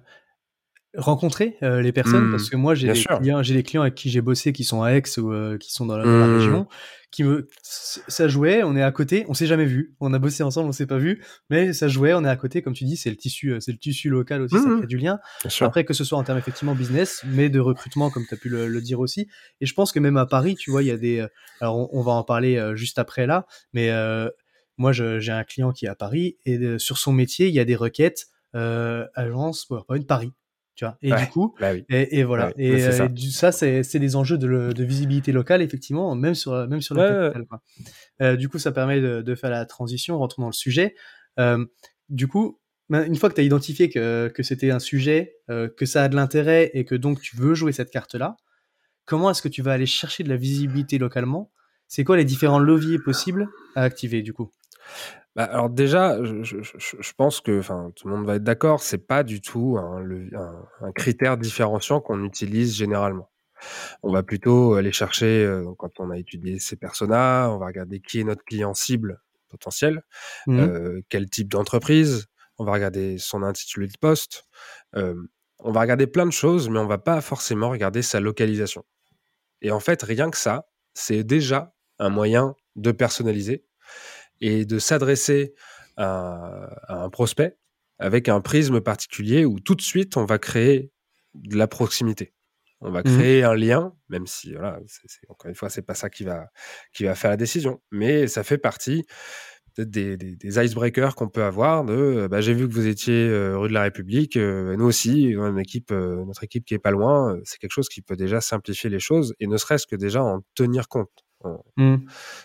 rencontrer 0.98 1.58
euh, 1.64 1.82
les 1.82 1.92
personnes 1.92 2.30
parce 2.32 2.48
Mmh, 2.48 2.50
que 2.52 2.56
moi 2.56 2.76
j'ai 2.76 2.88
des 2.88 2.96
sûr. 2.96 3.18
clients 3.20 3.44
j'ai 3.44 3.54
des 3.54 3.64
clients 3.64 3.82
avec 3.82 3.96
qui 3.96 4.10
j'ai 4.10 4.22
bossé 4.22 4.54
qui 4.54 4.64
sont 4.64 4.82
à 4.84 4.92
Aix 4.92 5.04
ou 5.18 5.32
euh, 5.34 5.58
qui 5.58 5.72
sont 5.74 5.86
dans 5.86 5.98
la, 5.98 6.06
Mmh. 6.06 6.32
région 6.34 6.68
qui 7.12 7.24
me 7.24 7.48
ça 7.62 8.28
jouait 8.28 8.64
on 8.64 8.76
est 8.76 8.82
à 8.84 8.92
côté 8.92 9.26
on 9.30 9.34
s'est 9.34 9.48
jamais 9.48 9.66
vu 9.66 9.96
on 10.00 10.14
a 10.14 10.20
bossé 10.20 10.44
ensemble 10.44 10.70
on 10.70 10.72
s'est 10.72 10.86
pas 10.86 10.98
vu 10.98 11.24
mais 11.50 11.74
ça 11.74 11.88
jouait 11.88 12.14
on 12.14 12.24
est 12.26 12.30
à 12.30 12.36
côté 12.36 12.62
comme 12.62 12.74
tu 12.74 12.84
dis 12.86 12.98
c'est 12.98 13.10
le 13.10 13.16
tissu 13.16 13.52
euh, 13.54 13.60
c'est 13.60 13.72
le 13.72 13.78
tissu 13.78 14.10
local 14.10 14.42
aussi 14.42 14.56
ça 14.58 14.70
Mmh. 14.70 14.78
crée 14.80 14.88
du 14.88 14.98
lien 14.98 15.20
Bien 15.44 15.50
sûr. 15.50 15.66
après 15.68 15.86
que 15.86 15.94
ce 15.94 16.04
soit 16.04 16.18
en 16.18 16.24
termes 16.24 16.38
effectivement 16.40 16.76
business 16.76 17.24
mais 17.28 17.50
de 17.50 17.60
recrutement 17.60 18.10
comme 18.10 18.26
tu 18.28 18.34
as 18.34 18.38
pu 18.38 18.50
le, 18.50 18.68
le 18.68 18.82
dire 18.82 19.00
aussi 19.00 19.28
et 19.62 19.66
je 19.66 19.74
pense 19.74 19.92
que 19.92 20.00
même 20.00 20.18
à 20.18 20.26
Paris 20.26 20.56
tu 20.56 20.72
vois 20.72 20.84
il 20.84 20.88
y 20.88 20.92
a 20.92 20.98
des 20.98 21.26
alors 21.62 21.78
on, 21.78 21.90
on 21.92 22.02
va 22.02 22.12
en 22.14 22.24
parler 22.24 22.62
juste 22.76 23.00
après 23.00 23.26
là 23.28 23.46
mais 23.74 23.90
euh, 23.92 24.30
moi 24.78 24.92
j'ai 24.92 25.32
un 25.32 25.44
client 25.44 25.72
qui 25.72 25.86
est 25.86 25.90
à 25.90 25.96
Paris 25.96 26.38
et 26.46 26.78
sur 26.80 26.98
son 26.98 27.12
métier 27.14 27.48
il 27.48 27.54
y 27.54 27.60
a 27.60 27.66
des 27.66 27.76
requêtes 27.76 28.26
agence 29.16 29.66
PowerPoint 29.66 30.02
Paris 30.02 30.32
tu 30.76 30.86
vois 30.86 30.98
et 31.02 31.12
Ouais. 31.12 31.20
du 31.20 31.28
coup 31.28 31.56
Bah 31.60 31.72
oui. 31.74 31.84
et, 31.90 32.20
et 32.20 32.24
voilà 32.24 32.48
Ouais, 32.48 32.54
et, 32.58 32.80
ça. 32.92 33.06
et 33.06 33.10
du- 33.10 33.32
ça 33.32 33.52
c'est 33.52 33.84
c'est 33.84 34.00
des 34.00 34.16
enjeux 34.16 34.38
de, 34.38 34.84
visibilité 34.84 35.32
locale 35.32 35.62
effectivement 35.62 36.14
même 36.16 36.36
sur 36.36 36.68
même 36.68 36.82
sur 36.82 36.96
la 36.96 37.02
Ouais, 37.04 37.10
ouais. 37.10 37.22
capitale 37.26 37.46
quoi. 37.48 37.62
Euh, 38.22 38.36
du 38.36 38.50
coup 38.50 38.60
ça 38.60 38.72
permet 38.72 39.02
de, 39.02 39.22
de 39.22 39.36
faire 39.36 39.50
la 39.50 39.66
transition 39.66 40.18
rentrons 40.18 40.42
dans 40.44 40.50
le 40.50 40.54
sujet 40.54 40.96
Euh, 41.40 41.66
du 42.10 42.28
coup 42.28 42.60
ben, 42.90 43.04
une 43.06 43.16
fois 43.16 43.30
que 43.30 43.36
tu 43.36 43.42
as 43.42 43.44
identifié 43.44 43.90
que, 43.90 44.28
que 44.30 44.44
c'était 44.44 44.72
un 44.72 44.80
sujet 44.80 45.36
euh, 45.50 45.68
que 45.68 45.86
ça 45.86 46.04
a 46.04 46.08
de 46.08 46.16
l'intérêt 46.16 46.70
et 46.74 46.86
que 46.86 46.96
donc 46.96 47.20
tu 47.22 47.36
veux 47.36 47.56
jouer 47.56 47.72
cette 47.72 47.90
carte 47.92 48.16
là 48.16 48.38
comment 49.06 49.30
est-ce 49.32 49.42
que 49.42 49.48
tu 49.50 49.62
vas 49.62 49.74
aller 49.74 49.86
chercher 49.86 50.24
de 50.24 50.30
la 50.30 50.38
visibilité 50.38 50.98
localement? 50.98 51.52
C'est 51.88 52.04
quoi 52.04 52.18
les 52.18 52.26
différents 52.26 52.58
leviers 52.60 52.98
possibles 52.98 53.48
à 53.76 53.84
activer 53.84 54.24
du 54.24 54.34
coup? 54.34 54.50
Bah, 55.36 55.44
alors 55.46 55.70
déjà, 55.70 56.24
je, 56.24 56.44
je- 56.44 56.62
je- 56.64 56.96
je 57.00 57.14
pense 57.18 57.42
que, 57.42 57.62
tout 57.96 58.08
le 58.08 58.16
monde 58.16 58.26
va 58.26 58.36
être 58.36 58.44
d'accord, 58.44 58.82
c'est 58.82 59.06
pas 59.06 59.24
du 59.24 59.42
tout 59.42 59.78
un, 59.78 60.02
levi- 60.02 60.34
un- 60.36 60.66
un 60.82 60.92
critère 60.94 61.38
différenciant 61.38 62.00
qu'on 62.02 62.24
utilise 62.24 62.74
généralement. 62.76 63.30
On 64.04 64.12
va 64.14 64.24
plutôt 64.24 64.76
aller 64.76 64.92
chercher, 64.94 65.46
euh, 65.46 65.66
quand 65.78 66.00
on 66.00 66.12
a 66.12 66.18
étudié 66.18 66.60
ces 66.60 66.76
personas, 66.78 67.50
on 67.52 67.58
va 67.58 67.68
regarder 67.68 68.00
qui 68.02 68.20
est 68.22 68.24
notre 68.24 68.44
client 68.46 68.74
cible 68.74 69.22
potentiel, 69.50 70.04
Mhm. 70.48 70.60
euh, 70.60 71.02
quel 71.10 71.30
type 71.30 71.50
d'entreprise, 71.50 72.28
on 72.58 72.66
va 72.66 72.74
regarder 72.74 73.18
son 73.18 73.44
intitulé 73.44 73.88
de 73.88 73.98
poste, 74.00 74.46
euh, 74.96 75.16
on 75.60 75.72
va 75.72 75.82
regarder 75.82 76.08
plein 76.08 76.26
de 76.26 76.32
choses, 76.32 76.70
mais 76.70 76.80
on 76.80 76.88
va 76.88 76.98
pas 76.98 77.22
forcément 77.22 77.70
regarder 77.70 78.02
sa 78.02 78.20
localisation. 78.20 78.86
Et 79.62 79.72
en 79.72 79.80
fait, 79.80 80.04
rien 80.04 80.30
que 80.32 80.38
ça, 80.38 80.68
c'est 80.94 81.24
déjà 81.24 81.74
un 82.00 82.10
moyen 82.10 82.56
de 82.76 82.92
personnaliser 82.92 83.66
et 84.42 84.66
de 84.66 84.80
s'adresser 84.80 85.54
à, 85.98 86.68
à 86.88 87.04
un 87.04 87.10
prospect 87.10 87.58
avec 88.00 88.30
un 88.30 88.42
prisme 88.42 88.82
particulier 88.82 89.46
où 89.46 89.60
tout 89.60 89.76
de 89.76 89.82
suite 89.82 90.18
on 90.18 90.26
va 90.26 90.38
créer 90.40 90.92
de 91.34 91.58
la 91.58 91.68
proximité. 91.68 92.34
On 92.82 92.92
va 92.92 93.04
Mhm. 93.06 93.16
créer 93.16 93.44
un 93.44 93.56
lien, 93.56 93.94
même 94.10 94.28
si 94.28 94.54
voilà, 94.54 94.80
encore 95.30 95.50
une 95.50 95.56
fois, 95.56 95.70
c'est 95.70 95.82
pas 95.82 95.96
ça 95.96 96.10
qui 96.10 96.24
va 96.26 96.48
qui 96.94 97.06
va 97.06 97.16
faire 97.16 97.32
la 97.32 97.38
décision, 97.38 97.82
mais 97.92 98.28
ça 98.28 98.44
fait 98.44 98.58
partie 98.58 99.06
des, 99.78 100.18
des, 100.18 100.36
des 100.38 100.60
icebreakers 100.66 101.16
qu'on 101.16 101.28
peut 101.30 101.44
avoir 101.44 101.84
de 101.86 101.94
euh, 101.94 102.28
bah, 102.30 102.42
j'ai 102.42 102.54
vu 102.54 102.68
que 102.68 102.74
vous 102.74 102.88
étiez 102.88 103.28
euh, 103.28 103.58
rue 103.58 103.68
de 103.70 103.74
la 103.74 103.84
République, 103.84 104.38
euh, 104.38 104.76
nous 104.78 104.86
aussi, 104.86 105.36
on 105.38 105.44
a 105.46 105.50
une 105.50 105.60
équipe, 105.60 105.92
euh, 105.92 106.24
notre 106.26 106.44
équipe 106.46 106.66
qui 106.66 106.74
est 106.76 106.80
pas 106.80 106.92
loin, 106.92 107.38
c'est 107.44 107.58
quelque 107.60 107.72
chose 107.74 107.90
qui 107.90 108.02
peut 108.02 108.16
déjà 108.16 108.40
simplifier 108.42 108.90
les 108.90 109.00
choses 109.00 109.34
et 109.40 109.48
ne 109.48 109.58
serait-ce 109.58 109.88
que 109.88 109.96
déjà 109.98 110.24
en 110.24 110.42
tenir 110.56 110.88
compte. 110.88 111.25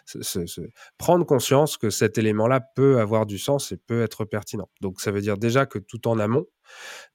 Se- 0.05 0.47
se- 0.47 0.61
prendre 0.99 1.25
conscience 1.27 1.77
que 1.77 1.91
cet 1.91 2.19
élément-là 2.19 2.61
peut 2.61 2.99
avoir 3.01 3.27
du 3.27 3.39
sens 3.39 3.73
et 3.73 3.77
peut 3.77 4.03
être 4.03 4.25
pertinent. 4.25 4.69
Donc 4.81 5.01
ça 5.01 5.11
veut 5.11 5.21
dire 5.21 5.39
déjà 5.39 5.67
que 5.67 5.79
tout 5.79 6.09
en 6.09 6.19
amont, 6.19 6.47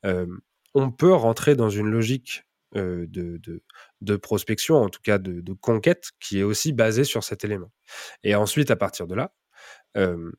euh, 0.06 0.28
on 0.74 0.92
peut 0.92 1.14
rentrer 1.14 1.56
dans 1.56 1.70
une 1.70 1.90
logique 1.90 2.44
euh, 2.76 3.06
de, 3.10 3.38
de, 3.38 3.64
de 4.02 4.16
prospection, 4.18 4.78
en 4.78 4.90
tout 4.90 5.02
cas 5.04 5.18
de, 5.18 5.42
de 5.42 5.54
conquête, 5.54 6.12
qui 6.20 6.40
est 6.40 6.44
aussi 6.44 6.74
basée 6.74 7.04
sur 7.06 7.24
cet 7.24 7.46
élément. 7.46 7.72
Et 8.24 8.36
ensuite, 8.36 8.72
à 8.72 8.76
partir 8.76 9.08
de 9.08 9.16
là, 9.16 9.34
euh, 9.98 10.32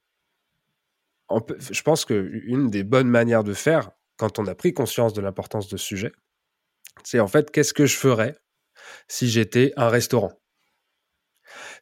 on 1.29 1.41
peut- 1.41 1.57
je 1.61 1.83
pense 1.83 2.05
qu'une 2.05 2.71
des 2.71 2.85
bonnes 2.85 3.09
manières 3.09 3.45
de 3.45 3.55
faire, 3.55 3.91
quand 4.17 4.39
on 4.39 4.47
a 4.47 4.55
pris 4.55 4.73
conscience 4.73 5.13
de 5.13 5.21
l'importance 5.21 5.69
de 5.69 5.77
ce 5.77 5.85
sujet, 5.85 6.13
c'est 7.05 7.21
en 7.21 7.29
fait 7.29 7.51
qu'est-ce 7.53 7.75
que 7.75 7.87
je 7.87 7.97
ferais 7.97 8.37
si 9.09 9.29
j'étais 9.29 9.73
un 9.77 9.89
restaurant? 9.91 10.33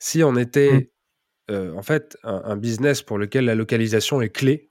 Si 0.00 0.22
on 0.24 0.36
était 0.36 0.92
euh, 1.50 1.74
en 1.74 1.82
fait 1.82 2.16
un, 2.24 2.42
un 2.44 2.56
business 2.56 3.02
pour 3.02 3.18
lequel 3.18 3.46
la 3.46 3.54
localisation 3.54 4.20
est 4.22 4.30
clé, 4.30 4.70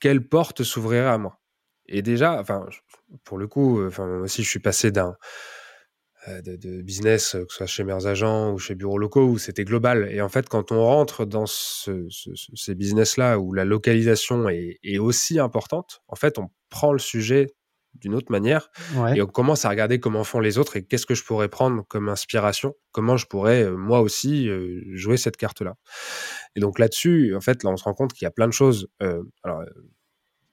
quelle 0.00 0.26
porte 0.28 0.62
s'ouvrirait 0.62 1.06
à 1.08 1.18
moi? 1.18 1.40
Et 1.86 2.02
déjà, 2.02 2.38
enfin, 2.40 2.66
pour 3.24 3.38
le 3.38 3.46
coup, 3.48 3.80
euh, 3.80 3.88
enfin, 3.88 4.06
moi 4.06 4.18
aussi, 4.20 4.42
je 4.42 4.48
suis 4.48 4.60
passé 4.60 4.90
d'un 4.90 5.16
euh, 6.28 6.42
de, 6.42 6.56
de 6.56 6.82
business, 6.82 7.32
que 7.32 7.46
ce 7.48 7.56
soit 7.56 7.66
chez 7.66 7.84
Mers 7.84 8.06
Agents 8.06 8.52
ou 8.52 8.58
chez 8.58 8.74
Bureaux 8.74 8.98
Locaux, 8.98 9.26
où 9.26 9.38
c'était 9.38 9.64
global. 9.64 10.08
Et 10.10 10.20
en 10.20 10.28
fait, 10.28 10.48
quand 10.48 10.72
on 10.72 10.84
rentre 10.84 11.24
dans 11.24 11.46
ce- 11.46 12.06
ce- 12.10 12.34
ce- 12.34 12.52
ces 12.54 12.74
business-là 12.74 13.38
où 13.38 13.52
la 13.52 13.64
localisation 13.64 14.48
est, 14.48 14.78
est 14.82 14.98
aussi 14.98 15.38
importante, 15.38 16.02
en 16.08 16.16
fait, 16.16 16.38
on 16.38 16.48
prend 16.70 16.92
le 16.92 16.98
sujet 16.98 17.46
d'une 18.00 18.14
autre 18.14 18.30
manière 18.30 18.70
ouais 18.96 19.18
et 19.18 19.22
on 19.22 19.26
commence 19.26 19.64
à 19.64 19.68
regarder 19.68 20.00
comment 20.00 20.24
font 20.24 20.40
les 20.40 20.58
autres 20.58 20.76
et 20.76 20.84
qu'est-ce 20.84 21.06
que 21.06 21.14
je 21.14 21.24
pourrais 21.24 21.48
prendre 21.48 21.84
comme 21.88 22.08
inspiration, 22.08 22.74
comment 22.92 23.16
je 23.16 23.26
pourrais 23.26 23.64
euh, 23.64 23.76
moi 23.76 24.00
aussi 24.00 24.48
euh, 24.48 24.82
jouer 24.94 25.16
cette 25.16 25.36
carte-là. 25.36 25.74
Et 26.56 26.60
donc 26.60 26.78
là-dessus, 26.78 27.34
en 27.34 27.40
fait, 27.40 27.62
là, 27.62 27.70
on 27.70 27.76
se 27.76 27.84
rend 27.84 27.94
compte 27.94 28.12
qu'il 28.12 28.24
y 28.24 28.28
a 28.28 28.30
plein 28.30 28.46
de 28.46 28.52
choses. 28.52 28.88
euh, 29.02 29.22
alors, 29.42 29.62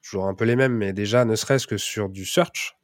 toujours 0.01 0.27
un 0.27 0.35
peu 0.35 0.45
les 0.45 0.55
mêmes, 0.55 0.75
mais 0.75 0.93
déjà, 0.93 1.25
ne 1.25 1.35
serait-ce 1.35 1.65
que 1.65 1.77
sur 1.77 2.09
du 2.09 2.25
search, 2.25 2.77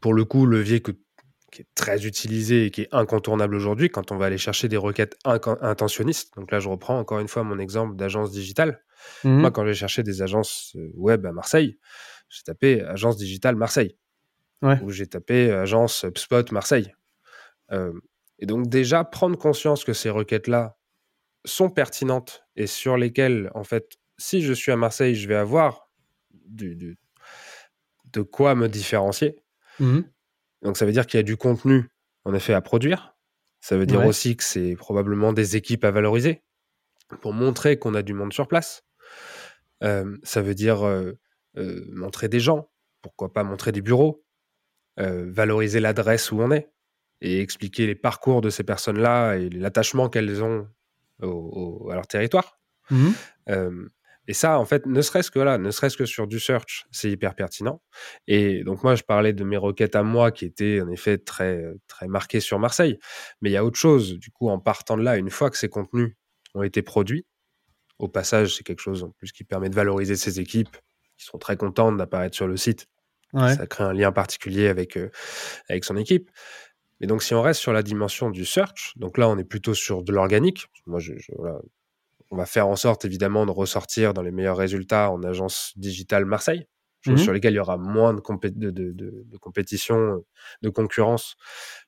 pour 0.00 0.14
le 0.14 0.24
coup, 0.24 0.46
levier 0.46 0.80
que, 0.80 0.92
qui 1.50 1.60
est 1.60 1.68
très 1.74 2.06
utilisé 2.06 2.64
et 2.64 2.70
qui 2.70 2.82
est 2.82 2.88
incontournable 2.92 3.54
aujourd'hui 3.54 3.90
quand 3.90 4.10
on 4.10 4.16
va 4.16 4.24
aller 4.26 4.38
chercher 4.38 4.68
des 4.68 4.78
requêtes 4.78 5.18
intentionnistes. 5.24 6.34
Donc 6.36 6.50
là, 6.50 6.60
je 6.60 6.70
reprends 6.70 6.98
encore 6.98 7.20
une 7.20 7.28
fois 7.28 7.42
mon 7.42 7.58
exemple 7.58 7.94
d'agence 7.96 8.30
digitale. 8.30 8.82
Mhm. 9.24 9.40
Moi, 9.40 9.50
quand 9.50 9.66
j'ai 9.66 9.74
cherché 9.74 10.02
des 10.02 10.22
agences 10.22 10.74
web 10.94 11.26
à 11.26 11.32
Marseille, 11.32 11.78
j'ai 12.32 12.42
tapé 12.42 12.80
agence 12.82 13.16
digitale 13.16 13.56
Marseille. 13.56 13.96
Ouais. 14.62 14.80
Ou 14.82 14.90
j'ai 14.90 15.06
tapé 15.06 15.50
agence 15.52 16.04
HubSpot 16.04 16.50
Marseille. 16.52 16.94
Euh, 17.72 17.92
et 18.38 18.46
donc 18.46 18.68
déjà, 18.68 19.04
prendre 19.04 19.36
conscience 19.36 19.84
que 19.84 19.92
ces 19.92 20.10
requêtes-là 20.10 20.76
sont 21.44 21.68
pertinentes 21.70 22.44
et 22.56 22.66
sur 22.66 22.96
lesquelles, 22.96 23.50
en 23.54 23.64
fait, 23.64 23.96
si 24.18 24.42
je 24.42 24.52
suis 24.52 24.70
à 24.72 24.76
Marseille, 24.76 25.14
je 25.14 25.26
vais 25.28 25.34
avoir 25.34 25.90
du, 26.32 26.76
du- 26.76 26.98
de 28.12 28.22
quoi 28.22 28.54
me 28.54 28.68
différencier. 28.68 29.36
Mhm. 29.80 30.04
Donc 30.62 30.76
ça 30.76 30.86
veut 30.86 30.92
dire 30.92 31.06
qu'il 31.06 31.18
y 31.18 31.20
a 31.20 31.24
du 31.24 31.36
contenu, 31.36 31.88
en 32.24 32.34
effet, 32.34 32.54
à 32.54 32.60
produire. 32.60 33.16
Ça 33.60 33.76
veut 33.76 33.86
dire 33.86 34.00
Ouais. 34.00 34.06
aussi 34.06 34.36
que 34.36 34.44
c'est 34.44 34.74
probablement 34.76 35.32
des 35.32 35.56
équipes 35.56 35.84
à 35.84 35.90
valoriser 35.90 36.42
pour 37.20 37.32
montrer 37.32 37.78
qu'on 37.78 37.94
a 37.94 38.02
du 38.02 38.12
monde 38.14 38.32
sur 38.32 38.46
place. 38.48 38.84
Euh, 39.82 40.16
ça 40.22 40.42
veut 40.42 40.54
dire 40.54 40.86
euh, 40.86 41.12
euh, 41.58 41.84
montrer 41.92 42.28
des 42.28 42.40
gens, 42.40 42.70
pourquoi 43.02 43.32
pas 43.32 43.44
montrer 43.44 43.72
des 43.72 43.82
bureaux, 43.82 44.24
euh, 45.00 45.26
valoriser 45.30 45.80
l'adresse 45.80 46.30
où 46.32 46.40
on 46.40 46.50
est 46.52 46.70
et 47.20 47.40
expliquer 47.40 47.86
les 47.86 47.94
parcours 47.94 48.40
de 48.40 48.50
ces 48.50 48.64
personnes-là 48.64 49.36
et 49.36 49.48
l'attachement 49.50 50.08
qu'elles 50.08 50.42
ont 50.42 50.68
au- 51.22 51.28
au- 51.86 51.90
à 51.90 51.94
leur 51.94 52.06
territoire. 52.06 52.58
Mhm. 52.90 53.12
Euh, 53.50 53.88
et 54.28 54.34
ça, 54.34 54.58
en 54.58 54.64
fait, 54.64 54.86
ne 54.86 55.00
serait-ce 55.02 55.30
que 55.30 55.38
là, 55.40 55.58
ne 55.58 55.70
serait-ce 55.70 55.96
que 55.96 56.04
sur 56.04 56.26
du 56.28 56.38
search, 56.40 56.84
c'est 56.92 57.10
hyper 57.10 57.34
pertinent. 57.34 57.82
Et 58.28 58.62
donc 58.64 58.82
moi, 58.84 58.94
je 58.94 59.02
parlais 59.02 59.32
de 59.32 59.42
mes 59.44 59.56
requêtes 59.56 59.96
à 59.96 60.02
moi 60.04 60.30
qui 60.30 60.44
étaient 60.44 60.80
en 60.80 60.88
effet 60.90 61.18
très 61.18 61.64
très 61.88 62.06
marquées 62.08 62.40
sur 62.40 62.58
Marseille, 62.58 62.98
mais 63.40 63.50
il 63.50 63.52
y 63.52 63.56
a 63.56 63.64
autre 63.64 63.78
chose. 63.78 64.18
Du 64.18 64.30
coup, 64.30 64.48
en 64.48 64.58
partant 64.60 64.96
de 64.96 65.02
là, 65.02 65.16
une 65.16 65.30
fois 65.30 65.50
que 65.50 65.56
ces 65.58 65.68
contenus 65.68 66.14
ont 66.54 66.62
été 66.62 66.82
produits, 66.82 67.26
au 67.98 68.08
passage, 68.08 68.56
c'est 68.56 68.64
quelque 68.64 68.80
chose 68.80 69.02
en 69.04 69.10
plus 69.10 69.32
qui 69.32 69.44
permet 69.44 69.70
de 69.70 69.74
valoriser 69.76 70.16
ces 70.16 70.40
équipes 70.40 70.76
qui 71.22 71.28
sont 71.28 71.38
très 71.38 71.56
contentes 71.56 71.96
d'apparaître 71.96 72.34
sur 72.36 72.46
le 72.46 72.56
site. 72.56 72.88
Ouais. 73.32 73.54
Ça 73.56 73.66
crée 73.66 73.84
un 73.84 73.92
lien 73.92 74.12
particulier 74.12 74.68
avec 74.68 74.96
euh, 74.96 75.10
avec 75.68 75.84
son 75.84 75.96
équipe. 75.96 76.30
Mais 77.00 77.06
donc, 77.06 77.22
si 77.22 77.34
on 77.34 77.42
reste 77.42 77.60
sur 77.60 77.72
la 77.72 77.82
dimension 77.82 78.30
du 78.30 78.44
search, 78.44 78.92
donc 78.96 79.18
là, 79.18 79.28
on 79.28 79.38
est 79.38 79.44
plutôt 79.44 79.74
sur 79.74 80.02
de 80.04 80.12
l'organique. 80.12 80.66
Moi, 80.86 81.00
je, 81.00 81.14
je- 81.16 81.32
voilà, 81.36 81.58
on 82.30 82.36
va 82.36 82.46
faire 82.46 82.68
en 82.68 82.76
sorte, 82.76 83.04
évidemment, 83.04 83.44
de 83.46 83.50
ressortir 83.50 84.14
dans 84.14 84.22
les 84.22 84.30
meilleurs 84.30 84.56
résultats 84.56 85.10
en 85.10 85.22
agence 85.22 85.72
digitale 85.76 86.24
Marseille, 86.26 86.66
Mhm. 87.06 87.16
sur 87.18 87.32
lesquelles 87.32 87.54
il 87.54 87.56
y 87.56 87.60
aura 87.60 87.76
moins 87.78 88.14
de, 88.14 88.20
compé- 88.20 88.50
de, 88.56 88.70
de- 88.70 88.92
de- 88.92 89.22
de 89.26 89.36
compétition, 89.38 89.96
euh, 89.96 90.26
de 90.62 90.68
concurrence 90.68 91.34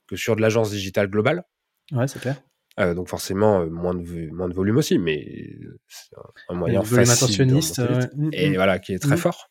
que 0.08 0.16
sur 0.16 0.34
de 0.36 0.40
l'agence 0.40 0.70
digitale 0.70 1.08
globale. 1.08 1.44
Ouais, 1.92 2.08
c'est 2.08 2.18
clair. 2.20 2.42
Euh, 2.81 2.93
donc 2.95 3.09
forcément, 3.09 3.61
euh, 3.61 3.66
moins, 3.66 3.95
de, 3.95 4.31
moins 4.33 4.49
de 4.49 4.54
volume 4.54 4.78
aussi, 4.78 4.99
mais 4.99 5.25
euh, 5.62 5.78
c'est 5.87 6.16
un, 6.49 6.54
moyen 6.54 6.81
Le 6.81 6.87
volume 6.87 7.07
facile 7.07 7.37
de 7.38 7.43
intentionniste, 7.45 7.76
remonter 7.76 8.00
vite 8.00 8.12
ouais. 8.14 8.25
Mhm. 8.25 8.31
et 8.33 8.54
voilà, 8.57 8.78
qui 8.81 8.95
est 8.95 8.99
très 8.99 9.14
Mhm. 9.14 9.16
fort. 9.16 9.50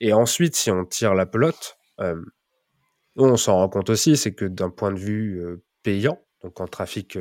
Et 0.00 0.12
ensuite, 0.12 0.54
si 0.54 0.70
on 0.70 0.84
tire 0.84 1.14
la 1.14 1.26
pelote, 1.26 1.76
on 3.16 3.36
s'en 3.36 3.56
rend 3.56 3.68
compte 3.68 3.90
aussi, 3.90 4.16
c'est 4.16 4.32
que 4.32 4.44
d'un 4.44 4.70
point 4.70 4.92
de 4.92 4.98
vue 4.98 5.42
payant, 5.82 6.20
donc 6.44 6.60
en 6.60 6.68
trafic 6.68 7.18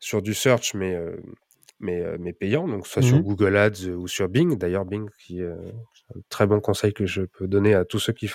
sur 0.00 0.22
du 0.22 0.34
search, 0.34 0.74
mais 0.74 0.98
mais, 1.78 2.02
mais 2.18 2.32
payant, 2.32 2.66
donc 2.66 2.86
soit 2.86 3.02
sur. 3.02 3.20
Google 3.20 3.56
Ads 3.56 3.88
ou 3.90 4.08
sur 4.08 4.28
Bing. 4.28 4.56
D'ailleurs, 4.56 4.86
Bing, 4.86 5.08
qui 5.20 5.40
est 5.40 5.46
un 5.46 6.20
très 6.30 6.46
bon 6.46 6.60
conseil 6.60 6.94
que 6.94 7.04
je 7.06 7.22
peux 7.22 7.46
donner 7.46 7.74
à 7.74 7.84
tous 7.84 7.98
ceux 7.98 8.12
qui, 8.12 8.30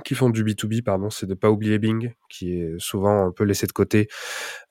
qui 0.00 0.14
font 0.14 0.30
du 0.30 0.44
B2B, 0.44 0.82
pardon, 0.82 1.10
c'est 1.10 1.26
de 1.26 1.34
pas 1.34 1.50
oublier 1.50 1.78
Bing, 1.78 2.12
qui 2.28 2.54
est 2.60 2.74
souvent 2.78 3.26
un 3.26 3.32
peu 3.32 3.44
laissé 3.44 3.66
de 3.66 3.72
côté, 3.72 4.08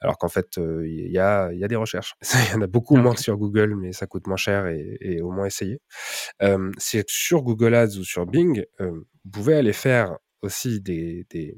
alors 0.02 0.18
qu'en 0.18 0.30
fait, 0.30 0.58
euh, 0.58 0.88
il 0.88 1.12
y, 1.12 1.20
a, 1.20 1.52
y 1.54 1.64
a 1.64 1.68
des 1.68 1.76
recherches. 1.76 2.16
Il 2.50 2.54
y 2.54 2.56
en 2.56 2.62
a 2.62 2.68
beaucoup 2.68 2.98
Ok. 2.98 3.04
moins 3.04 3.14
que 3.16 3.22
sur 3.22 3.38
Google, 3.38 3.76
mais 3.76 3.94
ça 3.94 4.08
coûte 4.08 4.28
moins 4.28 4.38
cher 4.38 4.68
et, 4.68 4.98
et 5.02 5.22
au 5.22 5.32
moins 5.32 5.46
essayer. 5.46 5.82
Euh, 6.42 6.72
c'est 6.78 7.06
sur 7.10 7.44
Google 7.44 7.76
Ads 7.76 7.98
ou 8.00 8.04
sur 8.04 8.26
Bing, 8.26 8.66
euh, 8.82 8.92
vous 9.26 9.32
pouvez 9.32 9.56
aller 9.56 9.74
faire 9.74 10.18
aussi 10.42 10.82
des, 10.82 11.26
des, 11.30 11.58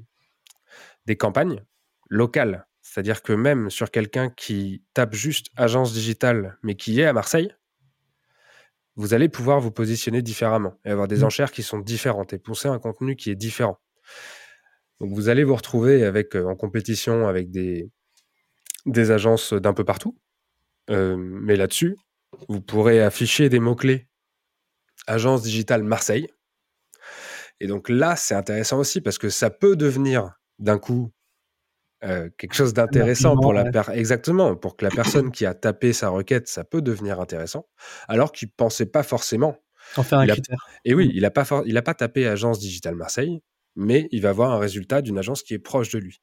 des 1.06 1.16
campagnes 1.18 1.64
locales. 2.10 2.68
C'est-à-dire 2.82 3.22
que 3.22 3.34
même 3.34 3.70
sur 3.70 3.92
quelqu'un 3.92 4.30
qui 4.30 4.84
tape 4.94 5.14
juste 5.14 5.48
agence 5.56 5.94
digitale, 5.94 6.58
mais 6.64 6.76
qui 6.76 7.00
est 7.00 7.06
à 7.06 7.14
Marseille, 7.14 7.54
vous 8.96 9.14
allez 9.14 9.30
pouvoir 9.30 9.60
vous 9.60 9.72
positionner 9.72 10.22
différemment 10.22 10.80
et 10.86 10.90
avoir 10.92 11.08
des 11.08 11.20
Mm. 11.20 11.24
enchères 11.26 11.52
qui 11.52 11.64
sont 11.64 11.80
différentes 11.80 12.34
et 12.34 12.40
pousser 12.40 12.68
un 12.68 12.80
contenu 12.80 13.16
qui 13.16 13.30
est 13.32 13.36
différent. 13.36 13.80
Donc 15.00 15.12
vous 15.14 15.30
allez 15.30 15.44
vous 15.44 15.56
retrouver 15.56 16.04
avec, 16.04 16.36
euh, 16.36 16.46
en 16.46 16.56
compétition 16.56 17.28
avec 17.28 17.50
des, 17.50 17.90
des 18.86 19.12
agences 19.12 19.54
d'un 19.54 19.74
peu 19.74 19.84
partout. 19.84 20.18
Euh, 20.90 21.16
mais 21.18 21.56
là-dessus, 21.56 21.98
vous 22.50 22.62
pourrez 22.62 23.02
afficher 23.02 23.50
des 23.50 23.60
mots-clés 23.60 24.08
agence 25.08 25.42
digitale 25.42 25.84
Marseille. 25.84 26.28
Et 27.60 27.68
donc 27.68 27.90
là, 27.90 28.16
c'est 28.16 28.36
intéressant 28.36 28.80
aussi 28.80 29.02
parce 29.02 29.18
que 29.18 29.30
ça 29.30 29.50
peut 29.50 29.76
devenir 29.76 30.34
d'un 30.60 30.80
coup 30.80 31.12
euh, 32.04 32.30
quelque 32.38 32.54
chose 32.56 32.74
d'intéressant 32.74 33.36
pour 33.38 33.54
la 33.54 33.64
ouais. 33.64 33.98
exactement 33.98 34.56
pour 34.56 34.76
que 34.76 34.86
la 34.86 34.92
personne 34.92 35.32
qui 35.32 35.46
a 35.46 35.54
tapé 35.54 35.94
sa 35.94 36.10
requête, 36.10 36.48
ça 36.48 36.64
peut 36.64 36.82
devenir 36.82 37.20
intéressant, 37.20 37.68
alors 38.08 38.32
qu'il 38.32 38.52
pensait 38.52 38.86
pas 38.88 39.04
forcément. 39.04 39.58
En 39.98 40.04
faire 40.04 40.20
un 40.20 40.26
Il 40.26 40.32
a- 40.32 40.34
critère. 40.34 40.58
Et 40.86 40.94
oui, 40.94 41.08
Mm. 41.08 41.12
il 41.16 41.22
n'a 41.24 41.32
pas, 41.32 41.46
for- 41.46 41.64
il 41.66 41.78
a 41.78 41.82
pas 41.82 41.94
tapé 41.94 42.28
agence 42.28 42.60
digitale 42.60 42.96
Marseille, 42.96 43.42
mais 43.76 44.08
il 44.12 44.22
va 44.22 44.30
avoir 44.30 44.52
un 44.52 44.60
résultat 44.60 45.02
d'une 45.02 45.18
agence 45.18 45.44
qui 45.44 45.54
est 45.54 45.60
proche 45.60 45.90
de 45.92 46.00
lui. 46.00 46.22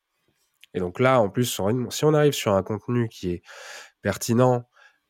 Et 0.75 0.81
donc 0.81 1.01
là, 1.01 1.21
en 1.21 1.29
plus, 1.29 1.45
si 1.91 2.05
on 2.05 2.15
arrive 2.15 2.33
sur 2.33 2.53
un 2.55 2.63
contenu 2.63 3.09
qui 3.09 3.31
est 3.31 3.43
pertinent, 4.03 4.65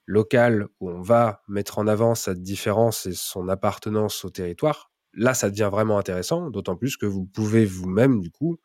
local, 0.06 0.68
où 0.80 0.90
on 0.90 1.02
va 1.02 1.42
mettre 1.48 1.78
en 1.78 1.86
avant 1.86 2.14
sa 2.14 2.34
différence 2.34 3.04
et 3.06 3.12
son 3.12 3.48
appartenance 3.48 4.24
au 4.24 4.30
territoire, 4.30 4.90
là, 5.12 5.34
ça 5.34 5.50
devient 5.50 5.68
vraiment 5.70 5.98
intéressant, 5.98 6.48
d'autant 6.50 6.76
plus 6.76 6.96
que 6.96 7.04
vous 7.06 7.24
pouvez 7.26 7.64
vous-même, 7.66 8.20
du 8.20 8.30
coup, 8.30 8.58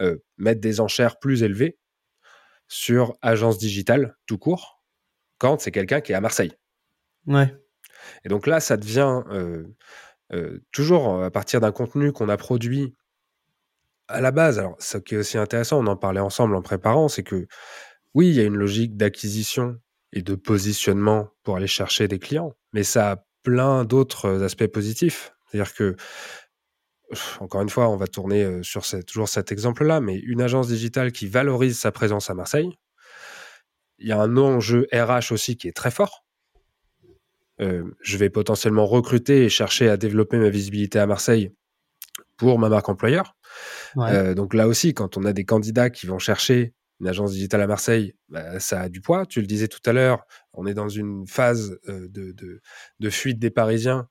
euh, 0.00 0.18
mettre 0.36 0.60
des 0.60 0.80
enchères 0.80 1.18
plus 1.18 1.42
élevées 1.42 1.78
sur 2.68 3.16
agence 3.22 3.58
digitale 3.58 4.16
tout 4.26 4.38
court, 4.38 4.82
quand 5.38 5.60
c'est 5.60 5.70
quelqu'un 5.70 6.00
qui 6.00 6.12
est 6.12 6.14
à 6.14 6.20
Marseille. 6.20 6.52
Ouais. 7.26 7.54
Et 8.24 8.28
donc 8.28 8.46
là, 8.46 8.60
ça 8.60 8.76
devient 8.76 9.22
euh, 9.30 9.64
euh, 10.32 10.62
toujours 10.72 11.24
à 11.24 11.30
partir 11.30 11.60
d'un 11.60 11.72
contenu 11.72 12.12
qu'on 12.12 12.28
a 12.28 12.36
produit 12.36 12.94
à 14.08 14.20
la 14.20 14.30
base. 14.30 14.58
Alors, 14.58 14.76
ce 14.78 14.98
qui 14.98 15.14
est 15.14 15.18
aussi 15.18 15.38
intéressant, 15.38 15.78
on 15.82 15.86
en 15.86 15.96
parlait 15.96 16.20
ensemble 16.20 16.54
en 16.54 16.62
préparant, 16.62 17.08
c'est 17.08 17.22
que 17.22 17.46
oui, 18.14 18.28
il 18.28 18.34
y 18.34 18.40
a 18.40 18.44
une 18.44 18.56
logique 18.56 18.96
d'acquisition 18.96 19.78
et 20.12 20.22
de 20.22 20.34
positionnement 20.34 21.28
pour 21.42 21.56
aller 21.56 21.66
chercher 21.66 22.08
des 22.08 22.18
clients, 22.18 22.54
mais 22.72 22.82
ça 22.82 23.12
a 23.12 23.24
plein 23.42 23.84
d'autres 23.84 24.42
aspects 24.42 24.66
positifs. 24.66 25.32
C'est-à-dire 25.46 25.74
que, 25.74 25.96
encore 27.40 27.62
une 27.62 27.68
fois, 27.68 27.88
on 27.88 27.96
va 27.96 28.06
tourner 28.06 28.62
sur 28.62 28.84
cette- 28.84 29.06
toujours 29.06 29.28
cet 29.28 29.52
exemple-là, 29.52 30.00
mais 30.00 30.16
une 30.16 30.40
agence 30.42 30.68
digitale 30.68 31.12
qui 31.12 31.26
valorise 31.26 31.78
sa 31.78 31.92
présence 31.92 32.30
à 32.30 32.34
Marseille, 32.34 32.70
il 33.98 34.08
y 34.08 34.12
a 34.12 34.20
un 34.20 34.36
enjeu 34.36 34.86
RH 34.92 35.32
aussi 35.32 35.56
qui 35.56 35.68
est 35.68 35.72
très 35.76 35.90
fort. 35.90 36.24
Euh, 37.60 37.84
je 38.00 38.16
vais 38.16 38.30
potentiellement 38.30 38.86
recruter 38.86 39.44
et 39.44 39.48
chercher 39.48 39.88
à 39.88 39.96
développer 39.96 40.38
ma 40.38 40.48
visibilité 40.48 41.00
à 41.00 41.06
Marseille 41.06 41.52
pour 42.36 42.58
ma 42.60 42.68
marque 42.68 42.88
employeur. 42.88 43.36
Ouais. 43.96 44.12
Euh, 44.12 44.34
donc 44.34 44.54
là 44.54 44.68
aussi, 44.68 44.94
quand 44.94 45.16
on 45.16 45.24
a 45.24 45.32
des 45.32 45.44
candidats 45.44 45.90
qui 45.90 46.06
vont 46.06 46.20
chercher 46.20 46.74
une 47.00 47.08
agence 47.08 47.32
digitale 47.32 47.62
à 47.62 47.66
Marseille, 47.66 48.14
bah, 48.28 48.60
ça 48.60 48.82
a 48.82 48.88
du 48.88 49.00
poids. 49.00 49.26
Tu 49.26 49.40
le 49.40 49.46
disais 49.46 49.66
tout 49.66 49.80
à 49.86 49.92
l'heure, 49.92 50.24
on 50.52 50.66
est 50.66 50.74
dans 50.74 50.88
une 50.88 51.26
phase 51.26 51.78
de, 51.88 52.32
de, 52.32 52.60
de 53.00 53.10
fuite 53.10 53.40
des 53.40 53.50
Parisiens 53.50 54.08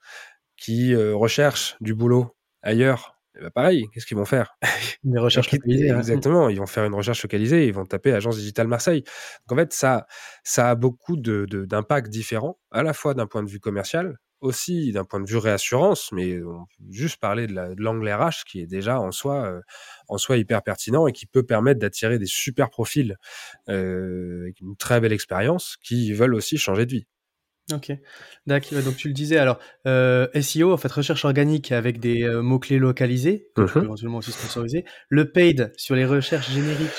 qui 0.57 0.95
recherchent 0.95 1.77
du 1.79 1.93
boulot 1.93 2.35
ailleurs. 2.67 3.15
Et 3.37 3.41
bah, 3.41 3.51
pareil, 3.51 3.85
qu'est-ce 3.93 4.05
qu'ils 4.05 4.17
vont 4.17 4.25
faire? 4.25 4.57
Des 5.03 5.19
recherches 5.19 5.51
localisées. 5.51 5.91
ouais. 5.91 5.97
Exactement, 5.99 6.49
ils 6.49 6.57
vont 6.59 6.65
faire 6.65 6.85
une 6.85 6.95
recherche 6.95 7.23
localisée, 7.23 7.67
ils 7.67 7.73
vont 7.73 7.85
taper 7.85 8.13
agence 8.13 8.37
digitale 8.37 8.67
Marseille. 8.67 9.03
Donc 9.47 9.57
en 9.57 9.61
fait, 9.61 9.73
ça, 9.73 10.07
ça 10.43 10.71
a 10.71 10.75
beaucoup 10.75 11.17
de- 11.17 11.45
de- 11.49 11.65
d'impacts 11.65 12.09
différents, 12.09 12.59
à 12.71 12.83
la 12.83 12.93
fois 12.93 13.13
d'un 13.13 13.27
point 13.27 13.43
de 13.43 13.49
vue 13.49 13.59
commercial, 13.59 14.17
aussi 14.41 14.91
d'un 14.91 15.03
point 15.03 15.19
de 15.19 15.27
vue 15.29 15.37
réassurance, 15.37 16.11
mais 16.11 16.41
on 16.43 16.65
peut 16.65 16.83
juste 16.91 17.19
parler 17.19 17.47
de 17.47 17.53
la- 17.53 17.73
de 17.75 17.81
l'angle 17.81 18.07
RH 18.09 18.43
qui 18.47 18.61
est 18.61 18.67
déjà 18.67 18.99
en 18.99 19.11
soi, 19.11 19.45
euh, 19.45 19.61
en 20.09 20.17
soi 20.17 20.37
hyper 20.37 20.61
pertinent 20.63 21.07
et 21.07 21.11
qui 21.13 21.25
peut 21.27 21.43
permettre 21.43 21.79
d'attirer 21.79 22.19
des 22.19 22.27
super 22.27 22.69
profils 22.69 23.15
euh, 23.69 24.41
avec 24.43 24.59
une 24.61 24.75
très 24.77 24.99
belle 25.01 25.13
expérience 25.13 25.77
qui 25.83 26.13
veulent 26.13 26.35
aussi 26.35 26.57
changer 26.57 26.85
de 26.85 26.91
vie. 26.91 27.07
Ok. 27.73 27.91
D'accord. 28.45 28.77
ouais, 28.77 28.83
Donc 28.83 28.95
tu 28.95 29.07
le 29.09 29.13
disais, 29.13 29.37
alors 29.37 29.59
euh, 29.87 30.27
SEO, 30.33 30.71
en 30.71 30.77
fait, 30.77 30.91
recherche 30.91 31.25
organique 31.25 31.71
avec 31.71 31.99
des 31.99 32.23
euh, 32.23 32.41
mots-clés 32.41 32.77
localisés, 32.79 33.47
que 33.55 33.61
tu 33.61 33.67
Mhm. 33.67 33.73
peux 33.73 33.83
éventuellement 33.83 34.17
aussi 34.19 34.31
sponsoriser. 34.31 34.85
Le 35.09 35.31
paid 35.31 35.73
sur 35.75 35.95
les 35.95 36.05
recherches 36.05 36.49
génériques, 36.49 36.89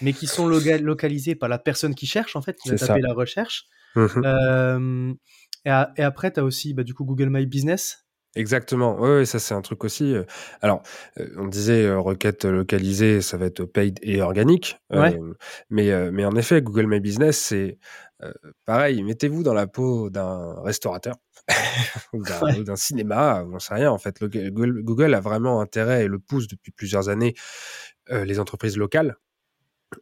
mais 0.00 0.12
qui 0.12 0.26
sont 0.26 0.46
localisées 0.46 1.34
par 1.34 1.48
la 1.48 1.58
personne 1.58 1.94
qui 1.94 2.06
cherche, 2.06 2.36
en 2.36 2.42
fait, 2.42 2.56
qui 2.56 2.70
va 2.70 2.76
taper 2.76 3.00
ça. 3.02 3.06
la 3.08 3.12
recherche. 3.14 3.64
Mhm. 3.96 4.22
Euh, 4.24 5.14
et, 5.66 5.70
et 5.98 6.02
après, 6.02 6.32
tu 6.32 6.40
as 6.40 6.44
aussi 6.44 6.74
bah, 6.74 6.84
du 6.84 6.94
coup 6.94 7.04
Google 7.04 7.28
My 7.30 7.46
Business. 7.46 8.03
Exactement. 8.36 8.96
Oui, 9.00 9.08
ouais, 9.10 9.24
ça 9.26 9.38
c'est 9.38 9.54
un 9.54 9.62
truc 9.62 9.84
aussi. 9.84 10.14
Alors, 10.60 10.82
on 11.36 11.46
disait 11.46 11.84
euh, 11.86 11.98
requête 12.00 12.44
localisée, 12.44 13.20
ça 13.20 13.36
va 13.36 13.46
être 13.46 13.64
paid 13.64 13.98
et 14.02 14.20
organique. 14.22 14.78
euh, 14.92 15.00
Ouais. 15.02 15.18
mais, 15.70 15.90
euh, 15.90 16.10
mais 16.12 16.24
en 16.24 16.34
effet, 16.36 16.60
Google 16.62 16.86
My 16.88 17.00
Business, 17.00 17.38
c'est 17.38 17.78
euh, 18.22 18.32
pareil. 18.64 19.02
Mettez-vous 19.02 19.42
dans 19.44 19.54
la 19.54 19.66
peau 19.66 20.10
d'un 20.10 20.60
restaurateur 20.62 21.14
ou 22.12 22.22
d'un 22.24 22.40
Ouais. 22.72 22.76
cinéma, 22.76 23.44
j'en 23.50 23.58
sais 23.58 23.74
rien. 23.74 23.90
En 23.92 23.98
fait, 23.98 24.20
Le- 24.20 24.28
Google, 24.28 24.82
Google 24.82 25.14
a 25.14 25.20
vraiment 25.20 25.60
intérêt 25.60 26.04
et 26.04 26.08
le 26.08 26.18
pousse 26.18 26.48
depuis 26.48 26.72
plusieurs 26.72 27.08
années 27.08 27.34
euh, 28.10 28.24
les 28.24 28.40
entreprises 28.40 28.76
locales. 28.76 29.16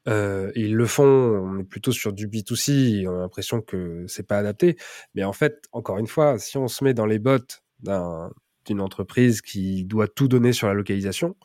Euh, 0.08 0.50
ils 0.54 0.74
le 0.74 0.86
font, 0.86 1.04
on 1.04 1.58
est 1.58 1.64
plutôt 1.64 1.92
sur 1.92 2.12
du 2.14 2.26
B2C, 2.26 3.06
on 3.06 3.16
a 3.16 3.18
l'impression 3.20 3.60
que 3.60 4.06
c'est 4.08 4.26
pas 4.26 4.38
adapté. 4.38 4.76
Mais 5.14 5.24
en 5.24 5.32
fait, 5.34 5.64
encore 5.72 5.98
une 5.98 6.06
fois, 6.06 6.38
si 6.38 6.56
on 6.56 6.66
se 6.68 6.82
met 6.82 6.94
dans 6.94 7.04
les 7.06 7.18
bottes 7.18 7.61
d'un- 7.82 8.30
d'une 8.64 8.80
entreprise 8.80 9.40
qui 9.42 9.84
doit 9.84 10.06
tout 10.06 10.28
donner 10.28 10.52
sur 10.52 10.68
la 10.68 10.74
localisation, 10.74 11.36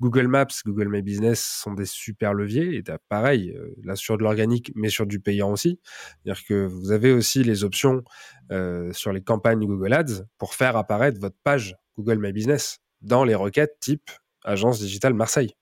Google 0.00 0.26
Maps, 0.26 0.46
Google 0.66 0.88
My 0.90 1.00
Business 1.00 1.42
sont 1.42 1.72
des 1.72 1.86
super 1.86 2.34
leviers. 2.34 2.76
Et 2.76 2.82
pareil, 3.08 3.54
euh, 3.56 3.74
là 3.82 3.96
sur 3.96 4.18
de 4.18 4.22
l'organique, 4.22 4.72
mais 4.74 4.90
sur 4.90 5.06
du 5.06 5.18
payant 5.18 5.50
aussi. 5.52 5.80
C'est-à-dire 6.22 6.44
que 6.44 6.66
vous 6.66 6.92
avez 6.92 7.12
aussi 7.12 7.42
les 7.44 7.64
options 7.64 8.04
euh, 8.52 8.92
sur 8.92 9.12
les 9.12 9.22
campagnes 9.22 9.64
Google 9.64 9.94
Ads 9.94 10.24
pour 10.36 10.52
faire 10.54 10.76
apparaître 10.76 11.18
votre 11.18 11.36
page 11.42 11.76
Google 11.96 12.18
My 12.18 12.32
Business 12.32 12.80
dans 13.00 13.24
les 13.24 13.34
requêtes 13.34 13.78
type 13.80 14.10
agence 14.44 14.78
digitale 14.78 15.14
Marseille. 15.14 15.54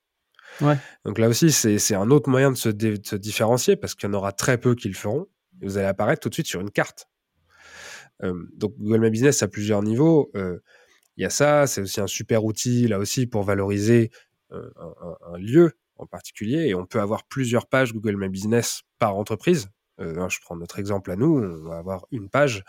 Ouais. 0.60 0.76
Donc 1.04 1.18
là 1.18 1.28
aussi, 1.28 1.52
c'est 1.52 1.94
un 1.94 2.10
autre 2.10 2.28
moyen 2.28 2.50
de 2.50 2.56
se, 2.56 2.68
de 2.68 2.98
se 3.04 3.14
différencier 3.16 3.76
parce 3.76 3.94
qu'il 3.94 4.08
y 4.08 4.10
en 4.10 4.14
aura 4.14 4.32
très 4.32 4.58
peu 4.58 4.74
qui 4.74 4.88
le 4.88 4.94
feront. 4.94 5.26
Et 5.62 5.66
vous 5.66 5.78
allez 5.78 5.86
apparaître 5.86 6.20
tout 6.20 6.28
de 6.28 6.34
suite 6.34 6.48
sur 6.48 6.60
une 6.60 6.70
carte. 6.72 7.06
Donc 8.22 8.74
Google 8.78 9.00
My 9.00 9.10
Business 9.10 9.42
à 9.42 9.48
plusieurs 9.48 9.82
niveaux. 9.82 10.30
Il 11.16 11.22
y 11.22 11.24
a 11.24 11.30
ça, 11.30 11.66
c'est 11.66 11.80
aussi 11.80 12.00
un 12.00 12.06
super 12.06 12.44
outil 12.44 12.88
là 12.88 12.98
aussi 12.98 13.26
pour 13.26 13.42
valoriser 13.42 14.10
un, 14.50 15.38
lieu 15.38 15.72
en 15.96 16.06
particulier. 16.06 16.66
Et 16.68 16.74
on 16.74 16.86
peut 16.86 17.00
avoir 17.00 17.24
plusieurs 17.24 17.66
pages 17.66 17.92
Google 17.92 18.16
My 18.16 18.28
Business 18.28 18.82
par 18.98 19.16
entreprise. 19.16 19.68
Hein, 19.98 20.28
je 20.28 20.38
prends 20.40 20.56
notre 20.56 20.78
exemple 20.78 21.10
à 21.10 21.16
nous, 21.16 21.38
on 21.38 21.68
va 21.68 21.78
avoir 21.78 22.06
une 22.10 22.28
page 22.28 22.64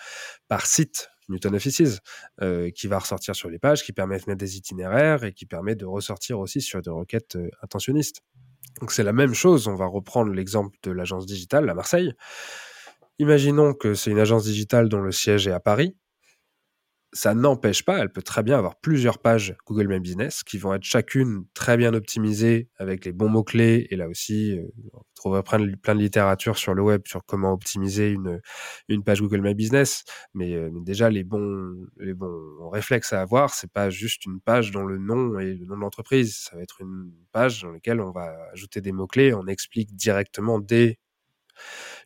par 0.47 0.65
site 0.65 1.09
Newton 1.29 1.55
Offices 1.55 1.99
qui 2.75 2.87
va 2.87 2.99
ressortir 2.99 3.35
sur 3.35 3.49
les 3.49 3.59
pages, 3.59 3.83
qui 3.83 3.93
permet 3.93 4.17
de 4.17 4.23
mettre 4.27 4.39
des 4.39 4.57
itinéraires 4.57 5.23
et 5.23 5.33
qui 5.33 5.45
permet 5.45 5.75
de 5.75 5.85
ressortir 5.85 6.39
aussi 6.39 6.61
sur 6.61 6.81
des 6.81 6.89
requêtes 6.89 7.35
euh, 7.35 7.49
intentionnistes. 7.61 8.21
Donc 8.81 8.91
c'est 8.91 9.03
la 9.03 9.13
même 9.13 9.33
chose, 9.33 9.67
on 9.67 9.75
va 9.75 9.85
reprendre 9.85 10.33
l'exemple 10.33 10.77
de 10.83 10.91
l'agence 10.91 11.25
digitale 11.25 11.69
à 11.69 11.73
Marseille. 11.73 12.13
Imaginons 13.17 13.73
que 13.73 13.93
c'est 13.93 14.11
une 14.11 14.19
agence 14.19 14.43
digitale 14.43 14.89
dont 14.89 14.99
le 14.99 15.11
siège 15.11 15.47
est 15.47 15.51
à 15.51 15.61
Paris. 15.61 15.95
Ça 17.13 17.33
n'empêche 17.33 17.85
pas, 17.85 17.99
elle 17.99 18.11
peut 18.11 18.21
très 18.21 18.43
bien 18.43 18.57
avoir 18.57 18.75
plusieurs 18.81 19.19
pages 19.19 19.55
Google 19.65 19.87
My 19.87 20.01
Business 20.01 20.43
qui 20.43 20.57
vont 20.57 20.73
être 20.73 20.83
chacune 20.83 21.45
très 21.53 21.77
bien 21.77 21.93
optimisées 21.93 22.67
avec 22.77 23.05
les 23.05 23.13
bons 23.13 23.29
mots-clés. 23.29 23.87
Et 23.89 23.95
là 23.95 24.09
aussi, 24.09 24.57
euh, 24.59 24.67
on 24.91 24.99
trouve 25.15 25.41
plein 25.43 25.59
de, 25.59 25.99
littérature 25.99 26.57
sur 26.57 26.73
le 26.73 26.81
web 26.83 27.03
sur 27.05 27.25
comment 27.25 27.53
optimiser 27.53 28.09
une, 28.09 29.03
page 29.05 29.21
Google 29.21 29.39
My 29.39 29.53
Business. 29.53 30.03
Mais, 30.33 30.53
euh, 30.55 30.69
mais 30.73 30.81
déjà, 30.81 31.09
les 31.09 31.23
bons, 31.23 31.87
les 31.99 32.13
bons 32.13 32.69
réflexes 32.69 33.13
à 33.13 33.21
avoir, 33.21 33.53
c'est 33.53 33.71
pas 33.71 33.89
juste 33.89 34.25
une 34.25 34.41
page 34.41 34.71
dont 34.71 34.83
le 34.83 34.97
nom 34.97 35.39
est 35.39 35.53
le 35.53 35.65
nom 35.65 35.77
de 35.77 35.81
l'entreprise. 35.81 36.35
Ça 36.35 36.57
va 36.57 36.63
être 36.63 36.81
une 36.81 37.13
page 37.31 37.61
dans 37.61 37.71
laquelle 37.71 38.01
on 38.01 38.11
va 38.11 38.35
ajouter 38.51 38.81
des 38.81 38.91
mots-clés. 38.91 39.33
On 39.33 39.47
explique 39.47 39.95
directement 39.95 40.59
dès 40.59 40.99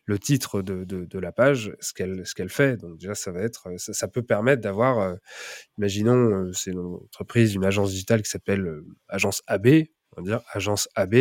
le 0.04 0.18
titre 0.18 0.62
de, 0.62 0.84
de, 0.84 1.18
la 1.18 1.30
page, 1.30 1.72
ce 1.80 1.92
qu'elle 1.92 2.26
ce 2.26 2.34
qu'elle 2.34 2.48
fait. 2.48 2.76
Donc 2.76 2.98
déjà, 2.98 3.14
ça 3.14 3.30
va 3.30 3.40
être, 3.42 3.68
ça, 3.76 4.08
peut 4.08 4.22
permettre 4.22 4.60
d'avoir, 4.60 5.16
imaginons, 5.78 6.52
c'est 6.52 6.72
une 6.72 6.78
entreprise, 6.78 7.54
une 7.54 7.64
agence 7.64 7.90
digitale 7.90 8.22
qui 8.22 8.30
s'appelle 8.30 8.80
Agence 9.08 9.42
AB, 9.46 9.68
on 10.16 10.22
va 10.22 10.22
dire 10.22 10.40
Agence 10.52 10.88
AB, 10.96 11.14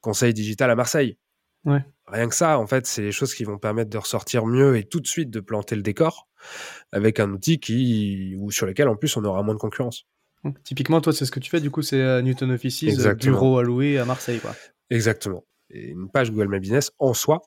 Conseil 0.00 0.32
digital 0.32 0.70
à 0.70 0.76
Marseille. 0.76 1.18
Ouais. 1.64 1.84
Rien 2.06 2.28
que 2.28 2.34
ça, 2.34 2.58
en 2.60 2.66
fait, 2.66 2.86
c'est 2.86 3.02
les 3.02 3.12
choses 3.12 3.34
qui 3.34 3.42
vont 3.42 3.58
permettre 3.58 3.90
de 3.90 3.98
ressortir 3.98 4.46
mieux 4.46 4.76
et 4.76 4.84
tout 4.84 5.00
de 5.00 5.06
suite 5.06 5.30
de 5.30 5.40
planter 5.40 5.74
le 5.74 5.82
décor 5.82 6.28
avec 6.92 7.18
un 7.18 7.30
outil 7.30 7.58
qui, 7.58 8.36
ou 8.38 8.52
sur 8.52 8.66
lequel 8.66 8.88
en 8.88 8.94
plus 8.94 9.16
on 9.16 9.24
aura 9.24 9.42
moins 9.42 9.54
de 9.54 9.58
concurrence. 9.58 10.06
typiquement, 10.62 11.00
toi, 11.00 11.12
c'est 11.12 11.26
ce 11.26 11.32
que 11.32 11.40
tu 11.40 11.50
fais, 11.50 11.60
du 11.60 11.72
coup, 11.72 11.82
c'est 11.82 12.00
euh, 12.00 12.22
Newton 12.22 12.52
Offices, 12.52 12.84
euh, 12.84 13.14
bureau 13.14 13.58
alloué 13.58 13.98
à 13.98 14.04
Marseille. 14.04 14.38
Quoi. 14.38 14.54
Exactement. 14.90 15.44
Et 15.70 15.88
une 15.88 16.08
page 16.10 16.30
Google 16.30 16.48
My 16.48 16.60
Business 16.60 16.90
en 16.98 17.14
soi 17.14 17.42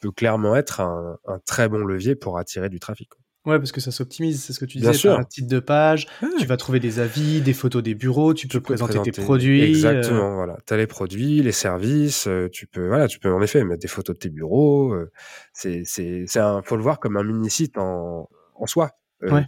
peut 0.00 0.10
clairement 0.10 0.56
être 0.56 0.80
un, 0.80 1.18
un 1.26 1.38
très 1.40 1.68
bon 1.68 1.84
levier 1.84 2.14
pour 2.14 2.38
attirer 2.38 2.68
du 2.68 2.80
trafic. 2.80 3.10
Ouais, 3.44 3.58
parce 3.58 3.72
que 3.72 3.80
ça 3.80 3.90
s'optimise, 3.90 4.40
c'est 4.40 4.52
ce 4.52 4.60
que 4.60 4.64
tu 4.64 4.78
disais. 4.78 4.90
Bien 4.90 4.98
sûr. 4.98 5.18
un 5.18 5.24
titre 5.24 5.48
de 5.48 5.58
page, 5.58 6.06
tu 6.38 6.46
vas 6.46 6.56
trouver 6.56 6.78
des 6.78 7.00
avis, 7.00 7.40
des 7.40 7.54
photos 7.54 7.82
des 7.82 7.96
bureaux, 7.96 8.34
tu, 8.34 8.46
peux, 8.46 8.60
présenter, 8.60 9.00
tes 9.02 9.10
produits. 9.10 9.62
Exactement, 9.62 10.32
euh. 10.32 10.34
voilà. 10.34 10.58
Tu 10.64 10.74
as 10.74 10.76
les 10.76 10.86
produits, 10.86 11.42
les 11.42 11.50
services, 11.50 12.28
euh, 12.28 12.48
tu 12.52 12.68
peux, 12.68 12.86
voilà, 12.86 13.08
tu 13.08 13.18
peux 13.18 13.32
en 13.32 13.42
effet 13.42 13.64
mettre 13.64 13.82
des 13.82 13.88
photos 13.88 14.14
de 14.14 14.20
tes 14.20 14.28
bureaux. 14.28 14.92
Euh, 14.92 15.10
c'est, 15.52 15.82
c'est, 15.84 16.22
c'est 16.28 16.38
un, 16.38 16.62
faut 16.62 16.76
le 16.76 16.84
voir 16.84 17.00
comme 17.00 17.16
un 17.16 17.24
mini 17.24 17.50
site 17.50 17.78
en, 17.78 18.28
en 18.54 18.66
soi. 18.66 18.92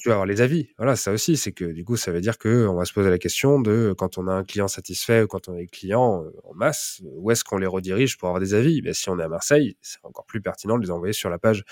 Tu 0.01 0.09
vas 0.09 0.15
avoir 0.15 0.27
les 0.27 0.41
avis. 0.41 0.69
Voilà, 0.77 0.97
ça 0.97 1.13
aussi, 1.13 1.37
c'est 1.37 1.53
que 1.53 1.65
du 1.65 1.85
coup, 1.85 1.97
ça 1.97 2.13
veut 2.13 2.21
dire 2.21 2.39
que 2.39 2.67
on 2.69 2.75
va 2.75 2.85
se 2.85 2.93
poser 2.93 3.11
la 3.11 3.19
question 3.19 3.61
de 3.61 3.95
quand 3.97 4.19
on 4.19 4.29
a 4.29 4.33
un 4.33 4.45
client 4.45 4.69
satisfait 4.69 5.23
ou 5.23 5.27
quand 5.27 5.49
on 5.49 5.55
a 5.55 5.59
des 5.59 5.67
clients 5.67 6.25
en 6.45 6.55
masse, 6.55 7.01
où 7.05 7.31
est-ce 7.31 7.45
qu'on 7.45 7.59
les 7.59 7.67
redirige 7.67 8.17
pour 8.17 8.29
avoir 8.29 8.41
des 8.41 8.55
avis? 8.55 8.83
Ben, 8.83 8.95
Si 8.95 9.09
on 9.11 9.19
est 9.19 9.25
à 9.25 9.29
Marseille, 9.29 9.77
c'est 9.81 9.99
encore 10.05 10.27
plus 10.27 10.41
pertinent 10.41 10.79
de 10.79 10.83
les 10.85 10.91
envoyer 10.91 11.13
sur 11.13 11.31
la 11.31 11.39
page 11.39 11.65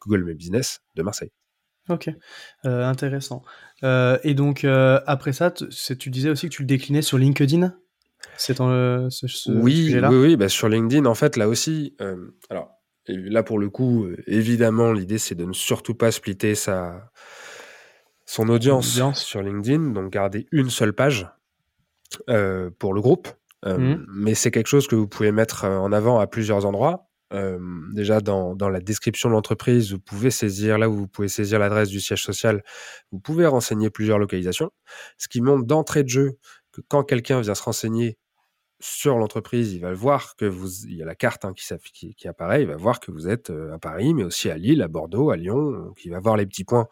Google 0.00 0.24
My 0.24 0.34
Business 0.34 0.80
de 0.94 1.02
Marseille. 1.02 1.30
Ok, 1.88 2.08
euh, 2.64 2.84
intéressant. 2.84 3.42
Euh, 3.82 4.18
et 4.22 4.34
donc, 4.34 4.64
euh, 4.64 5.00
après 5.06 5.32
ça, 5.32 5.50
tu 5.50 6.10
disais 6.10 6.30
aussi 6.30 6.48
que 6.48 6.54
tu 6.54 6.62
le 6.62 6.66
déclinais 6.66 7.02
sur 7.02 7.18
LinkedIn? 7.18 7.76
C'est 8.36 8.58
dans 8.58 9.10
ce, 9.10 9.50
oui, 9.50 9.92
Oui, 9.94 10.16
oui, 10.16 10.36
bah, 10.36 10.48
sur 10.48 10.68
LinkedIn, 10.68 11.06
en 11.06 11.14
fait, 11.14 11.36
là 11.36 11.48
aussi, 11.48 11.96
alors, 12.48 12.70
là, 13.08 13.42
pour 13.42 13.58
le 13.58 13.68
coup, 13.68 14.06
évidemment, 14.26 14.92
l'idée, 14.92 15.18
c'est 15.18 15.34
de 15.34 15.44
ne 15.44 15.52
surtout 15.52 15.94
pas 15.94 16.12
splitter 16.12 16.54
sa, 16.54 17.10
son 18.32 18.48
audience, 18.48 18.98
sur 19.14 19.42
LinkedIn, 19.42 19.90
donc 19.90 20.10
garder 20.10 20.46
une 20.52 20.70
seule 20.70 20.92
page 20.92 21.28
pour 22.78 22.94
le 22.94 23.00
groupe. 23.00 23.28
Mmh. 23.64 24.06
Mais 24.08 24.34
c'est 24.34 24.50
quelque 24.50 24.66
chose 24.66 24.86
que 24.86 24.96
vous 24.96 25.06
pouvez 25.06 25.32
mettre 25.32 25.66
en 25.66 25.92
avant 25.92 26.18
à 26.18 26.26
plusieurs 26.26 26.66
endroits. 26.66 27.08
Euh, 27.32 27.58
déjà 27.92 28.20
dans, 28.20 28.54
dans, 28.54 28.68
la 28.68 28.80
description 28.80 29.30
de 29.30 29.34
l'entreprise, 29.34 29.92
vous 29.92 29.98
pouvez 29.98 30.30
saisir 30.30 30.76
là 30.76 30.90
où 30.90 30.94
vous 30.94 31.08
pouvez 31.08 31.28
saisir 31.28 31.58
l'adresse 31.58 31.88
du 31.88 32.00
siège 32.00 32.22
social, 32.22 32.62
vous 33.10 33.20
pouvez 33.20 33.46
renseigner 33.46 33.88
plusieurs 33.88 34.18
localisations, 34.18 34.70
ce 35.16 35.28
qui 35.28 35.40
montre 35.40 35.64
d'entrée 35.64 36.02
de 36.02 36.10
jeu 36.10 36.32
que 36.72 36.82
quand 36.88 37.04
quelqu'un 37.04 37.40
vient 37.40 37.54
se 37.54 37.62
renseigner 37.62 38.18
sur 38.82 39.16
l'entreprise, 39.16 39.72
il 39.72 39.80
va 39.80 39.92
voir 39.92 40.36
que 40.36 40.44
vous, 40.44 40.86
il 40.86 40.96
y 40.96 41.02
a 41.02 41.06
la 41.06 41.14
carte 41.14 41.44
hein, 41.44 41.52
qui, 41.54 42.14
qui, 42.14 42.28
apparaît, 42.28 42.62
il 42.62 42.68
va 42.68 42.76
voir 42.76 43.00
que 43.00 43.10
vous 43.10 43.28
êtes 43.28 43.50
euh, 43.50 43.72
à 43.74 43.78
Paris, 43.78 44.12
mais 44.12 44.24
aussi 44.24 44.50
à 44.50 44.56
Lille, 44.56 44.82
à 44.82 44.88
Bordeaux, 44.88 45.30
à 45.30 45.36
Lyon, 45.36 45.70
donc 45.70 46.04
il 46.04 46.10
va 46.10 46.20
voir 46.20 46.36
les 46.36 46.46
petits 46.46 46.64
points. 46.64 46.88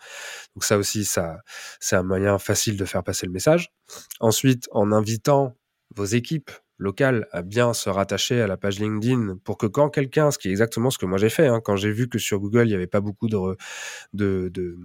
Donc 0.54 0.64
ça 0.64 0.78
aussi, 0.78 1.04
ça, 1.04 1.38
c'est 1.80 1.96
un 1.96 2.02
moyen 2.02 2.38
facile 2.38 2.76
de 2.76 2.84
faire 2.84 3.02
passer 3.02 3.26
le 3.26 3.32
message. 3.32 3.72
Ensuite, 4.20 4.68
en 4.70 4.92
invitant 4.92 5.56
vos 5.94 6.04
équipes 6.04 6.50
local 6.80 7.28
à 7.30 7.42
bien 7.42 7.74
se 7.74 7.90
rattacher 7.90 8.40
à 8.40 8.46
la 8.46 8.56
page 8.56 8.80
LinkedIn 8.80 9.36
pour 9.44 9.58
que 9.58 9.66
quand 9.66 9.90
quelqu'un, 9.90 10.30
ce 10.30 10.38
qui 10.38 10.48
est 10.48 10.50
exactement 10.50 10.90
ce 10.90 10.98
que 10.98 11.06
moi 11.06 11.18
j'ai 11.18 11.28
fait, 11.28 11.46
hein, 11.46 11.60
quand 11.62 11.76
j'ai 11.76 11.92
vu 11.92 12.08
que 12.08 12.18
sur 12.18 12.40
Google 12.40 12.64
il 12.64 12.68
n'y 12.68 12.74
avait 12.74 12.86
pas 12.86 13.02
beaucoup 13.02 13.28
de, 13.28 13.56
de, 14.14 14.78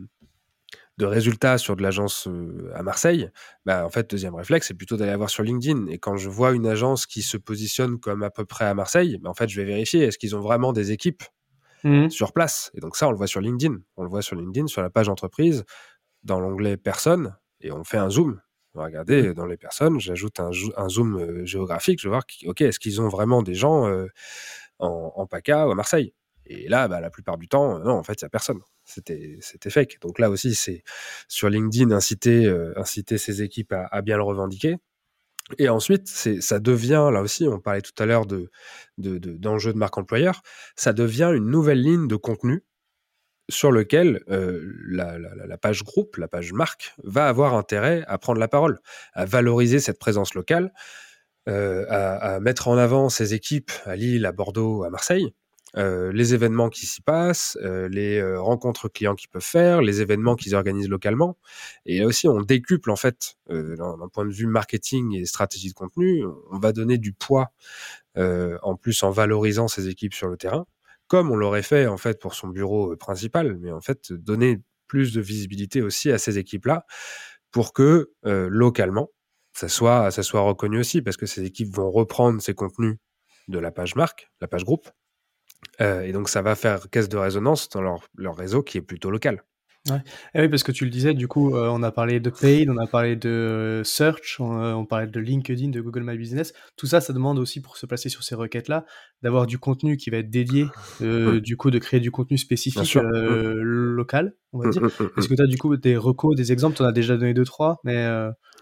résultats 1.01 1.57
sur 1.57 1.75
de 1.75 1.83
l'agence 1.83 2.27
euh, 2.27 2.71
à 2.73 2.83
Marseille, 2.83 3.29
bah, 3.65 3.85
en 3.85 3.89
fait, 3.89 4.09
deuxième 4.09 4.35
réflexe, 4.35 4.67
c'est 4.67 4.73
plutôt 4.73 4.95
d'aller 4.95 5.15
voir 5.15 5.29
sur 5.29 5.43
LinkedIn. 5.43 5.87
Et 5.87 5.97
quand 5.97 6.15
je 6.15 6.29
vois 6.29 6.53
une 6.53 6.67
agence 6.67 7.05
qui 7.05 7.21
se 7.21 7.35
positionne 7.37 7.99
comme 7.99 8.23
à 8.23 8.29
peu 8.29 8.45
près 8.45 8.65
à 8.65 8.73
Marseille, 8.73 9.17
bah, 9.21 9.29
en 9.29 9.33
fait, 9.33 9.49
je 9.49 9.59
vais 9.59 9.65
vérifier 9.65 10.03
est-ce 10.03 10.17
qu'ils 10.17 10.35
ont 10.35 10.41
vraiment 10.41 10.71
des 10.71 10.91
équipes 10.91 11.23
mmh. 11.83 12.09
sur 12.09 12.31
place? 12.31 12.71
Et 12.75 12.79
donc 12.79 12.95
ça, 12.95 13.07
on 13.07 13.11
le 13.11 13.17
voit 13.17 13.27
sur 13.27 13.41
LinkedIn. 13.41 13.75
On 13.97 14.03
le 14.03 14.09
voit 14.09 14.21
sur 14.21 14.37
LinkedIn, 14.37 14.67
sur 14.67 14.81
la 14.81 14.89
page 14.89 15.09
entreprise, 15.09 15.65
dans 16.23 16.39
l'onglet 16.39 16.77
personne, 16.77 17.35
et 17.59 17.71
on 17.71 17.83
fait 17.83 17.97
un 17.97 18.09
zoom 18.09 18.39
on 18.75 18.79
va 18.79 18.85
regarder 18.85 19.33
dans 19.33 19.45
les 19.45 19.57
personnes, 19.57 19.99
j'ajoute 19.99 20.39
un, 20.39 20.51
zoom 20.89 21.17
euh, 21.17 21.45
géographique, 21.45 21.99
je 22.01 22.07
vais 22.07 22.11
voir, 22.11 22.23
ok, 22.45 22.61
est-ce 22.61 22.79
qu'ils 22.79 23.01
ont 23.01 23.07
vraiment 23.07 23.41
des 23.41 23.53
gens 23.53 23.87
euh, 23.87 24.07
en, 24.79 25.25
PACA 25.27 25.67
ou 25.67 25.71
à 25.71 25.75
Marseille? 25.75 26.13
Et 26.45 26.67
là, 26.67 26.87
bah, 26.87 26.99
la 26.99 27.09
plupart 27.09 27.37
du 27.37 27.47
temps, 27.47 27.79
non, 27.79 27.93
en 27.93 28.03
fait, 28.03 28.21
il 28.21 28.25
n'y 28.25 28.27
a 28.27 28.29
personne. 28.29 28.59
C'était, 28.85 29.69
fake. 29.69 29.97
Donc 30.01 30.19
là 30.19 30.29
aussi, 30.29 30.55
c'est 30.55 30.83
sur 31.27 31.49
LinkedIn, 31.49 31.91
inciter, 31.91 32.45
euh, 32.45 32.73
inciter 32.77 33.17
ses 33.17 33.41
équipes 33.41 33.73
à, 33.73 34.01
bien 34.01 34.17
le 34.17 34.23
revendiquer. 34.23 34.77
Et 35.59 35.69
ensuite, 35.69 36.07
ça 36.07 36.59
devient, 36.59 37.09
là 37.11 37.21
aussi, 37.21 37.47
on 37.47 37.59
parlait 37.59 37.81
tout 37.81 37.93
à 38.01 38.05
l'heure 38.05 38.25
de, 38.25 38.49
d'enjeux 38.97 39.73
de 39.73 39.77
marque 39.77 39.97
employeur, 39.97 40.41
ça 40.75 40.93
devient 40.93 41.31
une 41.35 41.49
nouvelle 41.49 41.81
ligne 41.81 42.07
de 42.07 42.15
contenu 42.15 42.63
sur 43.49 43.71
lequel 43.71 44.23
euh, 44.29 44.73
la, 44.87 45.57
page 45.57 45.83
groupe, 45.83 46.17
la 46.17 46.27
page 46.27 46.51
marque, 46.53 46.95
va 47.03 47.27
avoir 47.27 47.53
intérêt 47.53 48.03
à 48.07 48.17
prendre 48.17 48.39
la 48.39 48.47
parole, 48.47 48.79
à 49.13 49.25
valoriser 49.25 49.79
cette 49.79 49.99
présence 49.99 50.33
locale, 50.33 50.73
euh, 51.47 51.85
à, 51.89 52.39
mettre 52.39 52.67
en 52.67 52.77
avant 52.77 53.09
ses 53.09 53.35
équipes 53.35 53.71
à 53.85 53.95
Lille, 53.95 54.25
à 54.25 54.31
Bordeaux, 54.31 54.83
à 54.83 54.89
Marseille, 54.89 55.35
euh, 55.77 56.11
les 56.11 56.33
événements 56.33 56.69
qui 56.69 56.85
s'y 56.85 57.01
passent, 57.01 57.57
les 57.61 58.23
rencontres 58.35 58.89
clients 58.89 59.15
qu'ils 59.15 59.29
peuvent 59.29 59.41
faire, 59.41 59.81
les 59.81 60.01
événements 60.01 60.35
qu'ils 60.35 60.55
organisent 60.55 60.89
localement. 60.89 61.37
Et 61.85 61.99
là 61.99 62.05
aussi, 62.05 62.27
on 62.27 62.41
décuple 62.41 62.91
en 62.91 62.95
fait, 62.95 63.35
d'un 63.49 64.09
point 64.13 64.25
de 64.25 64.31
vue 64.31 64.47
marketing 64.47 65.15
et 65.15 65.25
stratégie 65.25 65.69
de 65.69 65.73
contenu, 65.73 66.23
on 66.51 66.59
va 66.59 66.71
donner 66.71 66.97
du 66.97 67.13
poids 67.13 67.51
en 68.17 68.75
plus 68.75 69.03
en 69.03 69.11
valorisant 69.11 69.67
ces 69.67 69.89
équipes 69.89 70.13
sur 70.13 70.27
le 70.27 70.37
terrain 70.37 70.65
comme 71.07 71.31
on 71.31 71.35
l'aurait 71.35 71.63
fait 71.63 71.87
en 71.87 71.97
fait 71.97 72.19
pour 72.19 72.33
son 72.33 72.47
bureau 72.47 72.93
euh, 72.93 72.97
principal, 72.97 73.57
mais 73.59 73.71
en 73.71 73.81
fait 73.81 74.11
donner 74.13 74.61
plus 74.87 75.13
de 75.13 75.21
visibilité 75.21 75.81
aussi 75.81 76.11
à 76.11 76.17
ces 76.17 76.37
équipes-là 76.37 76.85
pour 77.51 77.73
que 77.73 78.11
euh, 78.25 78.47
localement 78.49 79.09
ça 79.53 79.67
soit 79.67 80.11
ça 80.11 80.23
soit 80.23 80.41
reconnu 80.41 80.79
aussi 80.79 81.01
parce 81.01 81.17
que 81.17 81.25
ces 81.25 81.43
équipes 81.43 81.73
vont 81.75 81.89
reprendre 81.89 82.41
ces 82.41 82.53
contenus 82.53 82.97
de 83.47 83.59
la 83.59 83.71
page 83.71 83.95
marque, 83.95 84.29
la 84.41 84.47
page 84.47 84.65
groupe, 84.65 84.89
euh, 85.81 86.01
et 86.01 86.11
donc 86.11 86.29
ça 86.29 86.41
va 86.41 86.55
faire 86.55 86.89
caisse 86.89 87.09
de 87.09 87.17
résonance 87.17 87.69
dans 87.69 87.81
leur, 87.81 88.07
leur 88.17 88.35
réseau 88.35 88.63
qui 88.63 88.77
est 88.77 88.81
plutôt 88.81 89.11
local. 89.11 89.43
Ouais. 89.89 89.99
Eh 90.33 90.41
oui, 90.41 90.49
parce 90.49 90.63
que 90.63 90.71
tu 90.71 90.83
le 90.83 90.89
disais, 90.89 91.13
du 91.13 91.27
coup, 91.27 91.55
euh, 91.55 91.69
on 91.71 91.83
a 91.83 91.91
parlé 91.91 92.19
de 92.19 92.31
paid, 92.31 92.69
on 92.69 92.77
a 92.77 92.87
parlé 92.87 93.15
de 93.15 93.29
euh, 93.29 93.83
search, 93.83 94.39
on, 94.39 94.59
euh, 94.59 94.73
on, 94.73 94.85
parlait 94.85 95.05
de 95.05 95.19
LinkedIn, 95.19 95.69
de 95.69 95.79
Google 95.79 96.03
My 96.03 96.17
Business. 96.17 96.53
Tout 96.75 96.87
ça, 96.87 97.01
ça 97.01 97.13
demande 97.13 97.37
aussi 97.37 97.61
pour 97.61 97.77
se 97.77 97.85
placer 97.85 98.09
sur 98.09 98.23
ces 98.23 98.33
requêtes-là, 98.33 98.85
d'avoir 99.21 99.45
du 99.45 99.59
contenu 99.59 99.97
qui 99.97 100.09
va 100.09 100.17
être 100.17 100.31
dédié, 100.31 100.65
mmh. 101.01 101.39
du 101.39 101.55
coup, 101.55 101.69
de 101.69 101.77
créer 101.77 101.99
du 101.99 102.09
contenu 102.09 102.37
spécifique 102.39 102.95
mmh. 102.95 103.01
local, 103.61 104.33
on 104.53 104.59
va 104.59 104.67
mmh, 104.67 104.71
dire. 104.71 104.85
Est-ce 105.17 105.27
que 105.27 105.35
tu 105.35 105.43
as 105.43 105.47
du 105.47 105.57
coup 105.57 105.77
des 105.77 105.97
recos, 105.97 106.35
des 106.35 106.51
exemples? 106.51 106.77
Tu 106.77 106.81
en 106.81 106.85
as 106.85 106.91
déjà 106.91 107.15
donné 107.15 107.35
deux, 107.35 107.45
trois, 107.45 107.79
mais 107.83 108.07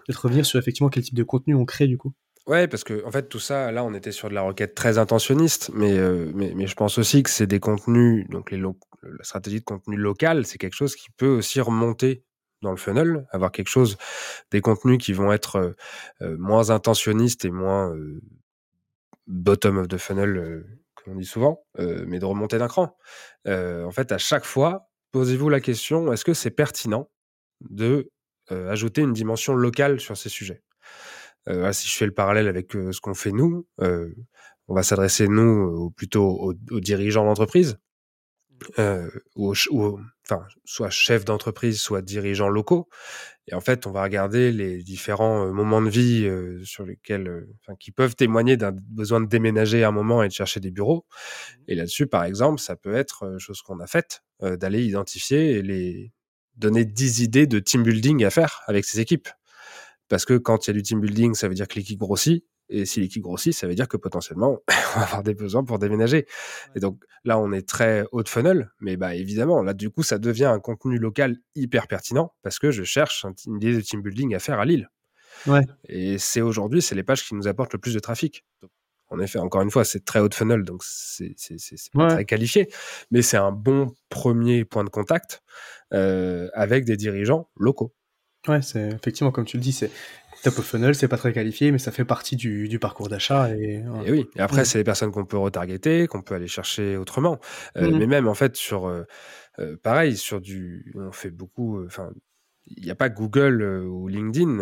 peut-être 0.06 0.24
revenir 0.24 0.44
sur 0.44 0.58
effectivement 0.58 0.90
quel 0.90 1.04
type 1.04 1.14
de 1.14 1.24
contenu 1.24 1.54
on 1.54 1.64
crée 1.64 1.86
du 1.86 1.96
coup. 1.96 2.12
Ouais, 2.46 2.68
parce 2.68 2.84
que 2.84 3.04
en 3.06 3.10
fait 3.10 3.28
tout 3.28 3.40
ça, 3.40 3.72
là, 3.72 3.84
on 3.84 3.94
était 3.94 4.12
sur 4.12 4.28
de 4.28 4.34
la 4.34 4.42
requête 4.42 4.74
très 4.74 4.98
intentionniste, 4.98 5.70
mais 5.72 5.98
mais, 6.34 6.52
mais, 6.54 6.66
je 6.66 6.74
pense 6.74 6.98
aussi 6.98 7.22
que 7.22 7.30
c'est 7.30 7.46
des 7.46 7.60
contenus, 7.60 8.28
donc 8.28 8.50
les, 8.50 8.58
la 8.58 9.24
stratégie 9.24 9.60
de 9.60 9.64
contenu 9.64 9.96
local, 9.96 10.46
c'est 10.46 10.58
quelque 10.58 10.74
chose 10.74 10.94
qui 10.94 11.10
peut 11.16 11.28
aussi 11.28 11.60
remonter 11.60 12.24
dans 12.64 12.72
le 12.72 12.76
funnel, 12.76 13.26
avoir 13.30 13.52
quelque 13.52 13.68
chose, 13.68 13.96
des 14.50 14.60
contenus 14.60 14.98
qui 14.98 15.12
vont 15.12 15.32
être 15.32 15.56
euh, 15.56 15.72
euh, 16.22 16.36
moins 16.38 16.70
intentionnistes 16.70 17.44
et 17.44 17.50
moins 17.50 17.94
euh, 17.94 18.20
bottom 19.26 19.78
of 19.78 19.88
the 19.88 19.98
funnel, 19.98 20.64
comme 20.94 21.14
on 21.14 21.16
dit 21.16 21.24
souvent, 21.24 21.64
mais 21.78 22.18
de 22.18 22.24
remonter 22.24 22.58
d'un 22.58 22.68
cran. 22.68 22.94
en 23.46 23.90
fait, 23.90 24.12
à 24.12 24.18
chaque 24.18 24.44
fois, 24.44 24.90
posez-vous 25.12 25.48
la 25.48 25.60
question 25.60 26.12
est-ce 26.12 26.26
que 26.26 26.34
c'est 26.34 26.50
pertinent 26.50 27.10
de 27.60 28.10
ajouter 28.50 29.00
une 29.00 29.14
dimension 29.14 29.54
locale 29.54 29.98
sur 29.98 30.16
ces 30.18 30.28
sujets? 30.28 30.62
Si 31.72 31.88
je 31.88 31.96
fais 31.96 32.06
le 32.06 32.14
parallèle 32.14 32.48
avec 32.48 32.72
ce 32.72 33.00
qu'on 33.00 33.14
fait 33.14 33.32
nous, 33.32 33.66
on 33.78 34.74
va 34.74 34.82
s'adresser 34.82 35.28
nous 35.28 35.90
plutôt 35.90 36.26
aux, 36.26 36.54
aux 36.70 36.80
dirigeants 36.80 37.24
d'entreprise 37.24 37.78
euh, 38.78 39.10
ou, 39.36 39.52
enfin, 40.24 40.46
soit 40.64 40.90
chef 40.90 41.24
d'entreprise, 41.24 41.80
soit 41.80 42.02
dirigeants 42.02 42.48
locaux. 42.48 42.88
Et 43.46 43.54
en 43.54 43.60
fait, 43.60 43.86
on 43.86 43.90
va 43.90 44.02
regarder 44.02 44.52
les 44.52 44.82
différents 44.82 45.46
euh, 45.46 45.52
moments 45.52 45.82
de 45.82 45.90
vie 45.90 46.24
euh, 46.24 46.62
sur 46.64 46.84
lesquels, 46.84 47.28
euh, 47.28 47.54
enfin, 47.60 47.76
qui 47.78 47.90
peuvent 47.90 48.16
témoigner 48.16 48.56
d'un 48.56 48.72
besoin 48.72 49.20
de 49.20 49.26
déménager 49.26 49.84
un 49.84 49.90
moment 49.90 50.22
et 50.22 50.28
de 50.28 50.32
chercher 50.32 50.60
des 50.60 50.70
bureaux. 50.70 51.04
Mmh. 51.06 51.62
Et 51.68 51.74
là-dessus, 51.74 52.06
par 52.06 52.24
exemple, 52.24 52.60
ça 52.60 52.76
peut 52.76 52.94
être 52.94 53.36
chose 53.38 53.60
qu'on 53.62 53.80
a 53.80 53.86
faite, 53.86 54.22
d'aller 54.40 54.84
identifier 54.84 55.52
et 55.52 55.62
les 55.62 56.12
donner 56.56 56.84
10 56.84 57.20
idées 57.20 57.46
de 57.46 57.58
team 57.58 57.82
building 57.82 58.24
à 58.24 58.30
faire 58.30 58.62
avec 58.66 58.84
ses 58.84 59.00
équipes. 59.00 59.28
Parce 60.08 60.24
que 60.24 60.36
quand 60.36 60.66
il 60.66 60.70
y 60.70 60.72
a 60.72 60.74
du 60.74 60.82
team 60.82 61.00
building, 61.00 61.34
ça 61.34 61.48
veut 61.48 61.54
dire 61.54 61.68
que 61.68 61.76
l'équipe 61.76 61.98
grossit. 61.98 62.44
Et 62.70 62.86
si 62.86 63.00
l'équipe 63.00 63.22
grossit, 63.22 63.52
ça 63.52 63.66
veut 63.66 63.74
dire 63.74 63.88
que 63.88 63.96
potentiellement, 63.96 64.58
on 64.68 64.98
va 64.98 65.04
avoir 65.04 65.22
des 65.22 65.34
besoins 65.34 65.64
pour 65.64 65.78
déménager. 65.78 66.26
Et 66.74 66.80
donc 66.80 67.02
là, 67.24 67.38
on 67.38 67.52
est 67.52 67.68
très 67.68 68.04
haut 68.12 68.22
de 68.22 68.28
funnel, 68.28 68.70
mais 68.80 68.96
bah 68.96 69.14
évidemment, 69.14 69.62
là 69.62 69.74
du 69.74 69.90
coup, 69.90 70.02
ça 70.02 70.18
devient 70.18 70.46
un 70.46 70.60
contenu 70.60 70.98
local 70.98 71.36
hyper 71.54 71.86
pertinent 71.88 72.32
parce 72.42 72.58
que 72.58 72.70
je 72.70 72.84
cherche 72.84 73.26
une 73.46 73.56
idée 73.56 73.74
de 73.74 73.80
team 73.80 74.02
building 74.02 74.34
à 74.34 74.38
faire 74.38 74.58
à 74.60 74.64
Lille. 74.64 74.88
Ouais. 75.46 75.62
Et 75.88 76.18
c'est 76.18 76.40
aujourd'hui, 76.40 76.80
c'est 76.80 76.94
les 76.94 77.02
pages 77.02 77.26
qui 77.26 77.34
nous 77.34 77.48
apportent 77.48 77.72
le 77.72 77.78
plus 77.78 77.94
de 77.94 77.98
trafic. 77.98 78.44
en 79.08 79.20
effet, 79.20 79.38
encore 79.38 79.62
une 79.62 79.70
fois, 79.70 79.84
c'est 79.84 80.04
très 80.04 80.20
haut 80.20 80.28
de 80.28 80.34
funnel, 80.34 80.64
donc 80.64 80.82
c'est 80.84 81.34
pas 81.92 82.08
très 82.08 82.24
qualifié, 82.24 82.68
mais 83.10 83.20
c'est 83.20 83.36
un 83.36 83.52
bon 83.52 83.94
premier 84.08 84.64
point 84.64 84.84
de 84.84 84.88
contact 84.88 85.42
euh, 85.92 86.48
avec 86.54 86.84
des 86.84 86.96
dirigeants 86.96 87.50
locaux. 87.56 87.94
Ouais, 88.48 88.62
c'est 88.62 88.88
effectivement 88.88 89.30
comme 89.30 89.44
tu 89.44 89.56
le 89.56 89.62
dis, 89.62 89.72
c'est 89.72 89.90
top 90.42 90.58
of 90.58 90.66
funnel, 90.66 90.94
c'est 90.94 91.08
pas 91.08 91.16
très 91.16 91.32
qualifié, 91.32 91.72
mais 91.72 91.78
ça 91.78 91.90
fait 91.90 92.04
partie 92.04 92.36
du, 92.36 92.68
du 92.68 92.78
parcours 92.78 93.08
d'achat. 93.08 93.50
Et, 93.56 93.82
et, 94.04 94.10
oui, 94.10 94.28
et 94.36 94.40
après, 94.40 94.64
c'est 94.64 94.78
les 94.78 94.84
personnes 94.84 95.10
qu'on 95.10 95.24
peut 95.24 95.38
retargeter, 95.38 96.06
qu'on 96.06 96.22
peut 96.22 96.34
aller 96.34 96.48
chercher 96.48 96.96
autrement. 96.96 97.40
Euh, 97.76 97.90
mmh. 97.90 97.98
Mais 97.98 98.06
même, 98.06 98.28
en 98.28 98.34
fait, 98.34 98.56
sur. 98.56 98.86
Euh, 98.86 99.04
euh, 99.58 99.76
pareil, 99.82 100.16
sur 100.16 100.40
du. 100.40 100.92
On 100.96 101.12
fait 101.12 101.30
beaucoup. 101.30 101.84
Enfin. 101.86 102.10
il 102.66 102.84
n'y 102.84 102.90
a 102.90 102.94
pas 102.94 103.08
Google 103.08 103.62
ou 103.62 104.08
LinkedIn. 104.08 104.58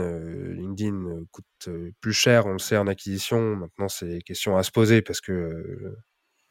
LinkedIn 0.53 1.25
coûte 1.33 1.69
plus 2.01 2.13
cher, 2.13 2.47
on 2.47 2.53
le 2.53 2.59
sait, 2.59 2.77
en 2.77 2.87
acquisition. 2.87 3.57
Maintenant, 3.57 3.89
c'est 3.89 4.21
question 4.23 4.57
à 4.57 4.63
se 4.63 4.71
poser 4.71 5.03
parce 5.03 5.21
que 5.21 5.97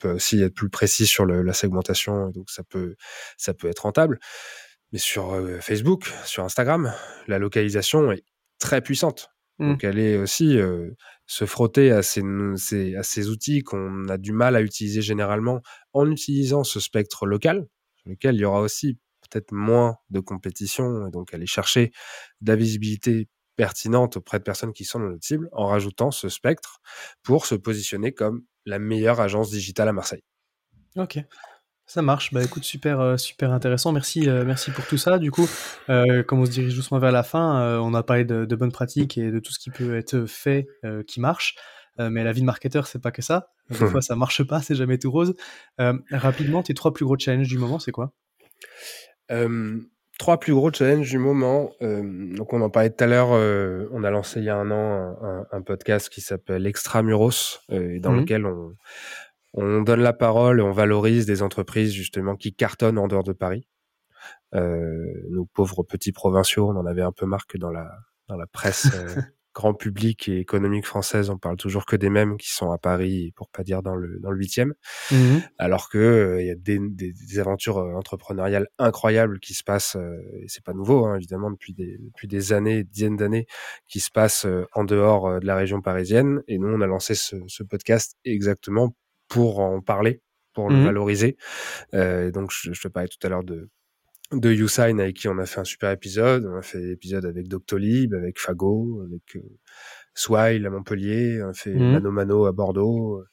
peut 0.01 0.11
aussi 0.11 0.41
être 0.41 0.55
plus 0.55 0.69
précis 0.69 1.05
sur 1.05 1.25
le, 1.25 1.43
la 1.43 1.53
segmentation, 1.53 2.29
donc 2.29 2.49
ça 2.49 2.63
peut, 2.63 2.95
ça 3.37 3.53
peut 3.53 3.69
être 3.69 3.83
rentable. 3.83 4.19
Mais 4.91 4.99
sur 4.99 5.39
Facebook, 5.61 6.11
sur 6.25 6.43
Instagram, 6.43 6.93
la 7.27 7.39
localisation 7.39 8.11
est 8.11 8.23
très 8.59 8.81
puissante. 8.81 9.29
Mmh. 9.59 9.69
Donc 9.69 9.83
elle 9.83 9.99
est 9.99 10.17
aussi 10.17 10.57
se 11.27 11.45
frotter 11.45 11.91
à 11.91 12.01
ces, 12.03 12.23
à 12.95 13.03
ces 13.03 13.29
outils 13.29 13.63
qu'on 13.63 14.09
a 14.09 14.17
du 14.17 14.33
mal 14.33 14.55
à 14.55 14.61
utiliser 14.61 15.01
généralement 15.01 15.61
en 15.93 16.09
utilisant 16.11 16.63
ce 16.63 16.79
spectre 16.79 17.25
local, 17.25 17.67
sur 17.95 18.09
lequel 18.09 18.35
il 18.35 18.41
y 18.41 18.45
aura 18.45 18.61
aussi 18.61 18.97
peut-être 19.29 19.51
moins 19.51 19.95
de 20.09 20.19
compétition, 20.19 21.07
et 21.07 21.11
donc 21.11 21.33
aller 21.33 21.45
chercher 21.45 21.91
de 22.41 22.51
la 22.51 22.55
visibilité 22.55 23.29
pertinente 23.55 24.17
auprès 24.17 24.39
de 24.39 24.43
personnes 24.43 24.73
qui 24.73 24.83
sont 24.83 24.99
dans 24.99 25.09
notre 25.09 25.23
cible, 25.23 25.47
en 25.51 25.67
rajoutant 25.67 26.11
ce 26.11 26.27
spectre 26.29 26.79
pour 27.23 27.45
se 27.45 27.55
positionner 27.55 28.11
comme 28.11 28.43
la 28.65 28.79
meilleure 28.79 29.21
agence 29.21 29.51
digitale 29.51 29.87
à 29.87 29.93
Marseille. 29.93 30.23
Ok. 30.97 31.19
Ça 31.91 32.01
marche. 32.01 32.31
Bah 32.31 32.41
écoute, 32.41 32.63
super, 32.63 33.01
euh, 33.01 33.17
super 33.17 33.51
intéressant. 33.51 33.91
Merci, 33.91 34.29
euh, 34.29 34.45
merci 34.45 34.71
pour 34.71 34.87
tout 34.87 34.95
ça. 34.95 35.19
Du 35.19 35.29
coup, 35.29 35.45
euh, 35.89 36.23
comme 36.23 36.39
on 36.39 36.45
se 36.45 36.51
dirige 36.51 36.73
doucement 36.73 36.99
vers 36.99 37.11
la 37.11 37.21
fin, 37.21 37.81
on 37.81 37.93
a 37.93 38.01
parlé 38.01 38.23
de, 38.23 38.55
bonnes 38.55 38.71
pratiques 38.71 39.17
et 39.17 39.29
de 39.29 39.39
tout 39.39 39.51
ce 39.51 39.59
qui 39.59 39.71
peut 39.71 39.97
être 39.97 40.25
fait 40.25 40.69
qui 41.05 41.19
marche. 41.19 41.57
mais 41.99 42.23
la 42.23 42.31
vie 42.31 42.39
de 42.39 42.45
marketeur, 42.45 42.87
c'est 42.87 43.01
pas 43.01 43.11
que 43.11 43.21
ça. 43.21 43.49
Des 43.69 43.75
fois, 43.75 44.01
ça 44.01 44.15
marche 44.15 44.41
pas, 44.41 44.61
c'est 44.61 44.73
jamais 44.73 44.99
tout 44.99 45.11
rose. 45.11 45.35
rapidement, 46.11 46.63
tes 46.63 46.73
trois 46.73 46.93
plus 46.93 47.03
gros 47.03 47.17
challenges 47.19 47.49
du 47.49 47.57
moment, 47.57 47.77
c'est 47.77 47.91
quoi? 47.91 48.13
Trois 50.17 50.39
plus 50.39 50.53
gros 50.53 50.71
challenges 50.71 51.09
du 51.09 51.17
moment. 51.17 51.73
donc, 51.81 52.53
on 52.53 52.61
en 52.61 52.69
parlait 52.69 52.91
tout 52.91 53.03
à 53.03 53.07
l'heure. 53.07 53.31
on 53.91 54.03
a 54.05 54.11
lancé 54.11 54.39
il 54.39 54.45
y 54.45 54.49
a 54.49 54.55
un 54.55 54.71
an 54.71 55.17
un, 55.51 55.61
podcast 55.61 56.07
qui 56.07 56.21
s'appelle 56.21 56.65
Extramuros, 56.67 57.59
dans 57.67 58.13
mmh 58.13 58.19
lequel 58.21 58.45
on 58.45 58.75
on 59.53 59.81
donne 59.81 60.01
la 60.01 60.13
parole 60.13 60.59
et 60.59 60.63
on 60.63 60.71
valorise 60.71 61.25
des 61.25 61.41
entreprises 61.41 61.93
justement 61.93 62.35
qui 62.35 62.53
cartonnent 62.53 62.97
en 62.97 63.07
dehors 63.07 63.23
de 63.23 63.33
Paris. 63.33 63.67
Euh, 64.53 65.05
nos 65.29 65.45
pauvres 65.45 65.83
petits 65.83 66.11
provinciaux, 66.11 66.69
on 66.69 66.75
en 66.75 66.85
avait 66.85 67.01
un 67.01 67.11
peu 67.11 67.25
marre 67.25 67.47
que 67.47 67.57
dans 67.57 67.71
la 67.71 67.89
dans 68.27 68.37
la 68.37 68.47
presse 68.47 68.87
euh, 68.93 69.21
grand 69.53 69.73
public 69.73 70.29
et 70.29 70.37
économique 70.37 70.85
française, 70.85 71.29
on 71.29 71.37
parle 71.37 71.57
toujours 71.57 71.85
que 71.85 71.97
des 71.97 72.09
mêmes 72.09 72.37
qui 72.37 72.53
sont 72.53 72.71
à 72.71 72.77
Paris, 72.77 73.33
pour 73.35 73.49
pas 73.49 73.63
dire 73.63 73.81
dans 73.81 73.95
le 73.95 74.19
dans 74.19 74.31
le 74.31 74.37
huitième, 74.37 74.73
mmh 75.11 75.39
alors 75.57 75.89
que 75.89 75.97
euh, 75.97 76.41
il 76.41 76.47
y 76.47 76.51
a 76.51 76.55
des, 76.55 76.79
des, 76.79 77.39
aventures 77.39 77.77
entrepreneuriales 77.77 78.67
incroyables 78.77 79.39
qui 79.39 79.53
se 79.53 79.63
passent. 79.63 79.97
et 80.41 80.47
c'est 80.47 80.63
pas 80.63 80.73
nouveau, 80.73 81.05
hein, 81.05 81.15
évidemment, 81.15 81.51
depuis 81.51 81.73
des 81.73 81.97
depuis 81.97 82.27
des 82.27 82.53
années, 82.53 82.83
dizaines 82.83 83.17
d'années, 83.17 83.47
qui 83.87 83.99
se 83.99 84.11
passent 84.11 84.47
en 84.73 84.83
dehors 84.83 85.39
de 85.39 85.45
la 85.45 85.55
région 85.55 85.81
parisienne. 85.81 86.41
Et 86.47 86.57
nous, 86.57 86.69
on 86.69 86.81
a 86.81 86.87
lancé 86.87 87.15
ce, 87.15 87.35
ce 87.47 87.63
podcast 87.63 88.15
exactement 88.23 88.93
pour 89.31 89.59
en 89.59 89.79
parler, 89.79 90.21
pour 90.53 90.69
le 90.69 90.75
mmh 90.75 90.83
valoriser. 90.83 91.37
Euh, 91.93 92.31
donc, 92.31 92.51
je, 92.51 92.73
je, 92.73 92.81
te 92.81 92.89
parlais 92.89 93.07
tout 93.07 93.25
à 93.25 93.29
l'heure 93.29 93.43
de 93.43 93.69
de 94.33 94.49
Usain 94.49 94.99
avec 94.99 95.17
qui 95.17 95.27
on 95.27 95.37
a 95.39 95.45
fait 95.45 95.59
un 95.59 95.65
super 95.65 95.91
épisode. 95.91 96.45
On 96.45 96.57
a 96.57 96.61
fait 96.61 96.79
l'épisode 96.79 97.25
avec 97.25 97.47
Doctolib, 97.47 98.13
avec 98.13 98.39
Fago, 98.39 99.01
avec 99.05 99.35
euh, 99.35 99.57
Swile 100.13 100.65
à 100.65 100.69
Montpellier, 100.69 101.41
on 101.43 101.49
a 101.49 101.53
fait 101.53 101.73
mmh 101.73 101.91
Mano 101.93 102.11
Mano 102.11 102.45
à 102.45 102.51
Bordeaux, 102.51 103.23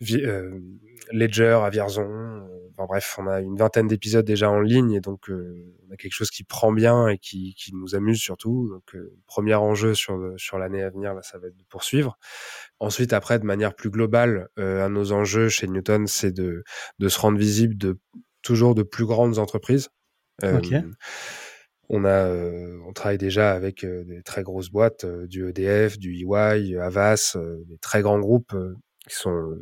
Ledger 0.00 1.60
à 1.62 1.70
Vierzon. 1.70 2.02
Euh, 2.02 2.40
enfin, 2.76 2.86
bref, 2.86 3.16
on 3.18 3.26
a 3.26 3.40
une 3.40 3.56
vingtaine 3.56 3.86
d'épisodes 3.86 4.24
déjà 4.24 4.50
en 4.50 4.60
ligne 4.60 4.92
et 4.92 5.00
donc 5.00 5.30
euh, 5.30 5.74
on 5.88 5.92
a 5.92 5.96
quelque 5.96 6.12
chose 6.12 6.30
qui 6.30 6.44
prend 6.44 6.72
bien 6.72 7.08
et 7.08 7.18
qui, 7.18 7.54
qui 7.54 7.74
nous 7.74 7.94
amuse 7.94 8.20
surtout. 8.20 8.68
Donc, 8.70 8.94
euh, 8.94 9.16
premier 9.26 9.54
enjeu 9.54 9.94
sur, 9.94 10.18
sur 10.36 10.58
l'année 10.58 10.82
à 10.82 10.90
venir, 10.90 11.14
là, 11.14 11.22
ça 11.22 11.38
va 11.38 11.48
être 11.48 11.56
de 11.56 11.64
poursuivre. 11.68 12.18
Ensuite, 12.80 13.12
après, 13.12 13.38
de 13.38 13.44
manière 13.44 13.74
plus 13.74 13.90
globale, 13.90 14.48
un 14.56 14.88
de 14.90 14.94
nos 14.94 15.12
enjeux 15.12 15.48
chez 15.48 15.66
Newton, 15.66 16.06
c'est 16.06 16.32
de, 16.32 16.64
de 16.98 17.08
se 17.08 17.18
rendre 17.18 17.38
visible 17.38 17.76
de 17.76 17.98
toujours 18.42 18.74
de 18.74 18.82
plus 18.82 19.06
grandes 19.06 19.38
entreprises. 19.38 19.88
On 21.88 22.04
a, 22.04 22.28
on 22.84 22.92
travaille 22.92 23.16
déjà 23.16 23.52
avec 23.52 23.86
des 23.86 24.22
très 24.24 24.42
grosses 24.42 24.70
boîtes, 24.70 25.06
du 25.06 25.48
EDF, 25.48 25.98
du 25.98 26.14
EY, 26.16 26.76
Avas, 26.76 27.36
des 27.66 27.78
très 27.78 28.02
grands 28.02 28.18
groupes 28.18 28.54
qui 29.08 29.16
sont 29.16 29.56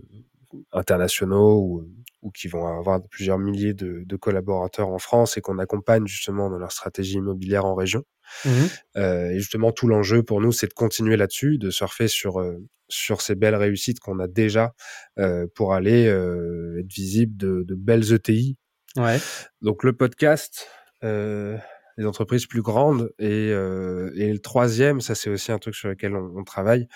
internationaux 0.72 1.59
ou, 1.59 1.88
ou, 2.22 2.30
qui 2.30 2.48
vont 2.48 2.66
avoir 2.66 3.02
plusieurs 3.02 3.38
milliers 3.38 3.74
de, 3.74 4.02
de, 4.04 4.16
collaborateurs 4.16 4.88
en 4.88 4.98
France 4.98 5.37
et 5.37 5.40
qu'on 5.40 5.59
accompagne 5.59 6.07
justement 6.07 6.48
dans 6.50 6.59
leur 6.59 6.72
stratégie 6.72 7.14
immobilière 7.14 7.64
en 7.64 7.74
région. 7.74 8.04
Mmh 8.44 8.50
euh, 8.96 9.30
et 9.30 9.38
justement, 9.38 9.72
tout 9.72 9.87
l'enjeu 9.87 10.22
pour 10.22 10.40
nous, 10.40 10.52
c'est 10.52 10.68
de 10.68 10.74
continuer 10.74 11.16
là-dessus, 11.16 11.59
de 11.59 11.70
surfer 11.70 12.09
sur 12.09 12.40
euh, 12.40 12.64
sur 12.88 13.20
ces 13.20 13.35
belles 13.35 13.54
réussites 13.54 14.00
qu'on 14.00 14.18
a 14.18 14.28
déjà 14.28 14.74
euh, 15.18 15.46
pour 15.54 15.74
aller 15.74 16.07
euh, 16.07 16.80
être 16.80 16.92
visible 16.92 17.37
de, 17.37 17.64
de, 17.66 17.74
belles 17.74 18.12
ETI. 18.12 18.57
Ouais. 18.96 19.18
Donc 19.62 19.85
le 19.85 19.94
podcast, 19.94 20.68
euh, 21.98 22.02
les 22.02 22.07
entreprises 22.07 22.46
plus 22.46 22.62
grandes. 22.62 23.12
Et, 23.18 23.50
euh, 23.52 24.11
et 24.16 24.33
le 24.33 24.38
troisième, 24.38 25.00
ça 25.00 25.14
c'est 25.14 25.30
aussi 25.30 25.52
un 25.52 25.59
truc 25.59 25.74
sur 25.74 25.88
lequel 25.88 26.16
on, 26.16 26.33
on 26.37 26.44
travaille, 26.44 26.87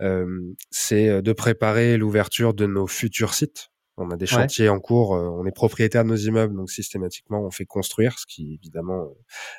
euh, 0.00 0.54
c'est 0.70 1.22
de 1.22 1.32
préparer 1.32 1.96
l'ouverture 1.96 2.54
de 2.54 2.66
nos 2.66 2.86
futurs 2.86 3.34
sites. 3.34 3.68
On 3.98 4.10
a 4.10 4.16
des 4.16 4.26
chantiers 4.26 4.70
en 4.70 4.80
cours, 4.80 5.14
euh, 5.14 5.28
on 5.28 5.44
est 5.44 5.54
propriétaire 5.54 6.02
de 6.02 6.08
nos 6.08 6.16
immeubles, 6.16 6.56
donc 6.56 6.70
systématiquement 6.70 7.44
on 7.44 7.50
fait 7.50 7.66
construire, 7.66 8.18
ce 8.18 8.24
qui 8.26 8.54
évidemment 8.54 9.14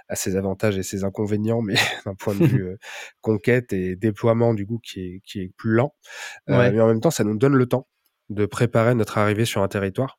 a 0.10 0.16
ses 0.16 0.36
avantages 0.36 0.76
et 0.76 0.84
ses 0.84 1.04
inconvénients, 1.04 1.62
mais 1.62 1.76
d'un 2.06 2.16
point 2.16 2.34
de 2.34 2.46
vue 2.46 2.78
conquête 3.22 3.74
et 3.74 3.96
déploiement 3.96 4.56
du 4.56 4.66
coup 4.66 4.80
qui 4.80 5.02
est, 5.02 5.22
qui 5.24 5.42
est 5.42 5.52
plus 5.56 5.74
lent. 5.74 5.94
mais 6.48 6.82
en 6.82 6.88
même 6.88 7.00
temps, 7.00 7.12
ça 7.12 7.24
nous 7.24 7.38
donne 7.38 7.54
le 7.54 7.68
temps 7.68 7.88
de 8.30 8.46
préparer 8.48 8.96
notre 8.96 9.20
arrivée 9.20 9.46
sur 9.46 9.62
un 9.62 9.68
territoire. 9.68 10.18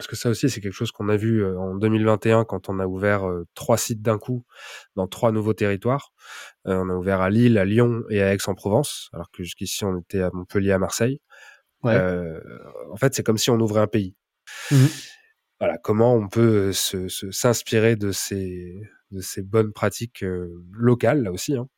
Parce 0.00 0.08
que 0.08 0.16
ça 0.16 0.30
aussi, 0.30 0.48
c'est 0.48 0.62
quelque 0.62 0.72
chose 0.72 0.92
qu'on 0.92 1.10
a 1.10 1.16
vu 1.18 1.44
en 1.44 1.74
2021 1.74 2.46
quand 2.46 2.70
on 2.70 2.78
a 2.78 2.86
ouvert 2.86 3.30
trois 3.54 3.76
sites 3.76 4.00
d'un 4.00 4.16
coup 4.16 4.46
dans 4.96 5.06
trois 5.06 5.30
nouveaux 5.30 5.52
territoires. 5.52 6.14
On 6.64 6.88
a 6.88 6.94
ouvert 6.94 7.20
à 7.20 7.28
Lille, 7.28 7.58
à 7.58 7.66
Lyon 7.66 8.04
et 8.08 8.22
à 8.22 8.32
Aix-en-Provence, 8.32 9.10
alors 9.12 9.30
que 9.30 9.42
jusqu'ici 9.42 9.84
on 9.84 9.98
était 9.98 10.22
à 10.22 10.30
Montpellier, 10.32 10.72
à 10.72 10.78
Marseille. 10.78 11.20
en 11.82 12.96
fait, 12.96 13.14
c'est 13.14 13.22
comme 13.22 13.36
si 13.36 13.50
on 13.50 13.60
ouvrait 13.60 13.82
un 13.82 13.88
pays. 13.88 14.16
Mmh 14.70 14.86
voilà, 15.60 15.76
comment 15.76 16.14
on 16.14 16.26
peut 16.26 16.72
se, 16.72 17.06
s'inspirer 17.08 17.94
de 17.94 18.12
ces 18.12 18.80
de 19.10 19.20
ces 19.20 19.42
bonnes 19.42 19.74
pratiques 19.74 20.24
locales 20.72 21.22
là 21.22 21.32
aussi, 21.32 21.54
hein, 21.54 21.68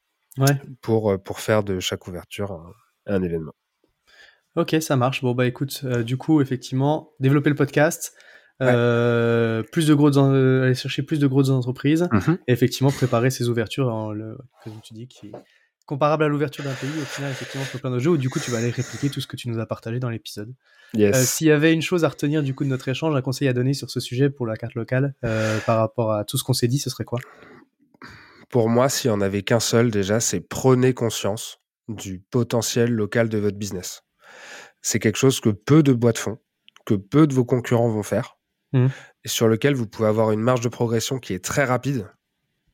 pour 0.80 1.20
pour 1.24 1.40
faire 1.40 1.64
de 1.64 1.80
chaque 1.80 2.06
ouverture 2.06 2.72
un 3.06 3.22
événement. 3.24 3.54
Ok, 4.56 4.76
ça 4.80 4.96
marche. 4.96 5.22
Bon, 5.22 5.34
bah 5.34 5.46
écoute, 5.46 5.80
euh, 5.84 6.02
du 6.02 6.16
coup, 6.16 6.40
effectivement, 6.40 7.12
développer 7.20 7.48
le 7.48 7.56
podcast, 7.56 8.14
euh, 8.60 9.62
plus 9.72 9.86
de 9.86 9.94
grosses, 9.94 10.16
euh, 10.18 10.64
aller 10.64 10.74
chercher 10.74 11.02
plus 11.02 11.18
de 11.18 11.26
grosses 11.26 11.48
entreprises, 11.48 12.08
mmh 12.12 12.32
et 12.46 12.52
effectivement, 12.52 12.90
préparer 12.90 13.30
ces 13.30 13.48
ouvertures, 13.48 13.88
en 13.88 14.12
le, 14.12 14.36
comme 14.62 14.74
tu 14.82 14.92
dis, 14.92 15.08
qui 15.08 15.28
est 15.28 15.32
comparable 15.86 16.24
à 16.24 16.28
l'ouverture 16.28 16.64
d'un 16.64 16.74
pays, 16.74 16.90
au 16.90 17.04
final, 17.04 17.30
effectivement, 17.30 17.64
sur 17.64 17.80
plein 17.80 17.90
de 17.90 17.98
jeux, 17.98 18.10
où 18.10 18.16
du 18.18 18.28
coup, 18.28 18.40
tu 18.40 18.50
vas 18.50 18.58
aller 18.58 18.70
répliquer 18.70 19.08
tout 19.08 19.20
ce 19.20 19.26
que 19.26 19.36
tu 19.36 19.48
nous 19.48 19.58
as 19.58 19.66
partagé 19.66 19.98
dans 19.98 20.10
l'épisode. 20.10 20.54
Yes. 20.94 21.30
S'il 21.30 21.46
y 21.46 21.50
avait 21.50 21.72
une 21.72 21.80
chose 21.80 22.04
à 22.04 22.08
retenir 22.10 22.42
du 22.42 22.54
coup 22.54 22.64
de 22.64 22.68
notre 22.68 22.86
échange, 22.88 23.16
un 23.16 23.22
conseil 23.22 23.48
à 23.48 23.54
donner 23.54 23.72
sur 23.72 23.90
ce 23.90 24.00
sujet 24.00 24.28
pour 24.28 24.46
la 24.46 24.56
carte 24.56 24.74
locale, 24.74 25.14
par 25.66 25.78
rapport 25.78 26.12
à 26.12 26.24
tout 26.24 26.36
ce 26.36 26.44
qu'on 26.44 26.52
s'est 26.52 26.68
dit, 26.68 26.78
ce 26.78 26.90
serait 26.90 27.04
quoi? 27.04 27.20
Pour 28.50 28.68
moi, 28.68 28.90
s'il 28.90 29.10
n'y 29.10 29.16
en 29.16 29.22
avait 29.22 29.42
qu'un 29.42 29.60
seul, 29.60 29.90
déjà, 29.90 30.20
c'est 30.20 30.40
prenez 30.40 30.92
conscience 30.92 31.58
du 31.88 32.20
potentiel 32.20 32.92
local 32.92 33.30
de 33.30 33.38
votre 33.38 33.56
business 33.56 34.02
c'est 34.82 34.98
quelque 34.98 35.16
chose 35.16 35.40
que 35.40 35.48
peu 35.48 35.82
de 35.82 35.92
boîtes 35.92 36.18
font, 36.18 36.38
que 36.84 36.94
peu 36.94 37.26
de 37.26 37.34
vos 37.34 37.44
concurrents 37.44 37.88
vont 37.88 38.02
faire, 38.02 38.36
mmh. 38.72 38.86
et 39.24 39.28
sur 39.28 39.48
lequel 39.48 39.74
vous 39.74 39.86
pouvez 39.86 40.08
avoir 40.08 40.32
une 40.32 40.40
marge 40.40 40.60
de 40.60 40.68
progression 40.68 41.18
qui 41.18 41.32
est 41.32 41.44
très 41.44 41.64
rapide 41.64 42.08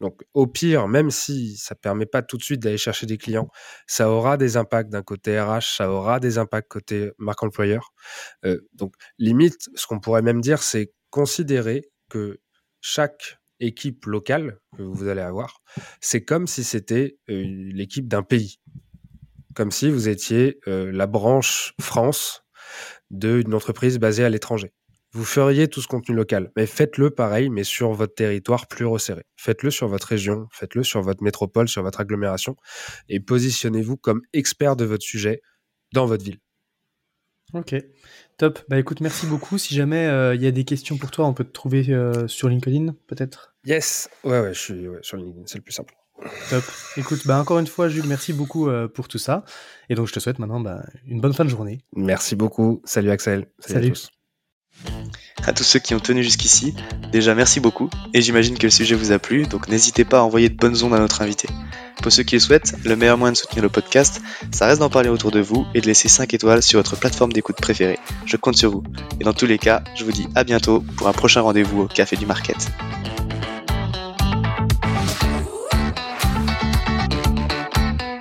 Donc, 0.01 0.23
au 0.33 0.47
pire, 0.47 0.89
même 0.89 1.11
si 1.11 1.57
ça 1.57 1.75
ne 1.75 1.81
permet 1.81 2.07
pas 2.07 2.23
tout 2.23 2.37
de 2.37 2.43
suite 2.43 2.61
d'aller 2.61 2.79
chercher 2.79 3.07
des 3.07 3.19
clients, 3.19 3.49
ça 3.87 4.11
aura 4.11 4.37
des 4.37 4.57
impacts 4.57 4.91
d'un 4.91 5.03
côté 5.03 5.41
RH, 5.41 5.77
ça 5.77 5.91
aura 5.91 6.21
des 6.21 6.39
impacts 6.39 6.69
côté 6.69 7.11
marque 7.19 7.43
employeur. 7.43 7.93
Euh, 8.45 8.59
donc, 8.75 8.95
limite, 9.19 9.69
ce 9.75 9.87
qu'on 9.87 10.01
pourrait 10.01 10.23
même 10.23 10.41
dire, 10.41 10.63
c'est 10.63 10.93
considérer 11.11 11.91
que 12.11 12.41
chaque 12.81 13.39
équipe 13.61 14.07
locale 14.07 14.59
que 14.77 14.83
vous 14.83 15.09
allez 15.09 15.21
avoir, 15.21 15.63
c'est 16.01 16.25
comme 16.25 16.47
si 16.47 16.65
c'était 16.65 17.19
euh, 17.29 17.43
l'équipe 17.73 18.09
d'un 18.09 18.23
pays. 18.23 18.61
Comme 19.55 19.71
si 19.71 19.91
vous 19.91 20.09
étiez 20.09 20.61
euh, 20.69 20.91
la 20.93 21.07
branche 21.07 21.75
France 21.81 22.45
d'une 23.11 23.55
entreprise 23.55 23.99
basée 23.99 24.25
à 24.25 24.29
l'étranger 24.29 24.73
vous 25.13 25.25
feriez 25.25 25.69
tout 25.69 25.81
ce 25.81 25.89
contenu 25.89 26.15
local. 26.15 26.51
Mais 26.57 26.67
faites-le 26.67 27.11
pareil, 27.11 27.49
mais 27.49 27.65
sur 27.65 27.93
votre 27.93 28.15
territoire 28.15 28.67
plus 28.67 28.85
resserré. 28.85 29.23
Faites-le 29.37 29.71
sur 29.71 29.89
votre 29.89 30.07
région, 30.07 30.47
faites-le 30.53 30.83
sur 30.83 31.03
votre 31.03 31.23
métropole, 31.23 31.69
sur 31.69 31.83
votre 31.83 32.01
agglomération, 32.01 32.57
et 33.09 33.21
positionnez-vous 33.21 33.97
comme 33.97 34.23
expert 34.33 34.77
de 34.77 34.85
votre 34.85 35.05
sujet 35.05 35.41
dans 35.93 36.07
votre 36.07 36.25
ville. 36.25 36.39
Ok, 37.55 37.75
top. 38.37 38.59
Bah 38.69 38.79
écoute, 38.79 39.01
merci 39.01 39.27
beaucoup. 39.27 39.57
Si 39.57 39.75
jamais 39.75 40.07
euh, 40.07 40.35
il 40.35 40.43
y 40.43 40.47
a 40.47 40.51
des 40.51 40.65
questions 40.65 40.99
pour 40.99 41.11
toi, 41.11 41.27
on 41.27 41.33
peut 41.33 41.45
te 41.45 41.53
trouver 41.53 41.87
euh, 41.89 42.29
sur 42.29 42.51
LinkedIn, 42.51 42.95
peut-être? 43.07 43.57
Yes, 43.65 44.11
ouais, 44.23 44.41
ouais, 44.41 44.53
je 44.53 44.61
suis 44.61 44.87
sur 45.01 45.17
LinkedIn, 45.17 45.45
c'est 45.47 45.57
le 45.57 45.65
plus 45.65 45.73
simple. 45.73 45.95
Top. 46.51 46.65
Écoute, 46.97 47.27
bah 47.27 47.41
encore 47.41 47.59
une 47.59 47.67
fois, 47.67 47.89
Jules, 47.89 48.07
merci 48.07 48.33
beaucoup 48.33 48.69
euh, 48.69 48.89
pour 48.89 49.09
tout 49.09 49.19
ça. 49.19 49.45
Et 49.89 49.95
donc, 49.95 50.09
je 50.09 50.13
te 50.13 50.21
souhaite 50.21 50.39
maintenant 50.39 50.61
bah, 50.61 50.83
une 51.07 51.21
bonne 51.21 51.33
fin 51.33 51.45
de 51.45 51.51
journée. 51.51 51.81
Merci 51.95 52.37
beaucoup. 52.37 52.83
Salut 52.85 53.11
Axel. 53.11 53.47
Salut. 53.61 53.89
à 53.89 53.91
tous. 53.91 54.11
À 55.47 55.53
tous 55.53 55.65
ceux 55.65 55.79
qui 55.79 55.95
ont 55.95 56.01
tenu 56.01 56.23
jusqu'ici, 56.23 56.75
déjà 57.11 57.35
merci 57.35 57.59
beaucoup, 57.59 57.89
et 58.13 58.21
j'imagine 58.21 58.59
que 58.59 58.67
le 58.67 58.71
sujet 58.71 58.95
vous 58.95 59.13
a 59.13 59.19
plu, 59.19 59.47
donc 59.47 59.69
n'hésitez 59.69 60.05
pas 60.05 60.19
à 60.19 60.23
envoyer 60.23 60.49
de 60.49 60.57
bonnes 60.57 60.83
ondes 60.85 60.95
à 60.95 60.99
notre 60.99 61.23
invité. 61.23 61.49
Pour 62.03 62.13
ceux 62.13 62.23
qui 62.23 62.37
le 62.37 62.41
souhaitent, 62.41 62.75
le 62.85 62.95
meilleur 62.95 63.19
moyen 63.19 63.33
de 63.33 63.37
soutenir 63.37 63.63
le 63.63 63.69
podcast, 63.69 64.21
ça 64.53 64.67
reste 64.67 64.81
d'en 64.81 64.91
parler 64.91 65.09
autour 65.09 65.31
de 65.31 65.41
vous 65.41 65.67
et 65.75 65.81
de 65.81 65.87
laisser 65.87 66.09
5 66.09 66.35
étoiles 66.35 66.63
sur 66.63 66.79
votre 66.79 66.97
plateforme 66.97 67.33
d'écoute 67.33 67.57
préférée. 67.57 67.99
Je 68.27 68.37
compte 68.37 68.57
sur 68.57 68.71
vous. 68.71 68.83
Et 69.21 69.25
dans 69.25 69.33
tous 69.33 69.47
les 69.47 69.59
cas, 69.59 69.83
je 69.97 70.05
vous 70.05 70.13
dis 70.13 70.29
à 70.35 70.45
bientôt 70.45 70.85
pour 70.97 71.09
un 71.09 71.13
prochain 71.13 71.41
rendez-vous 71.41 71.83
au 71.83 71.89
Café 71.89 72.17
du 72.17 72.27
Market. 72.27 72.69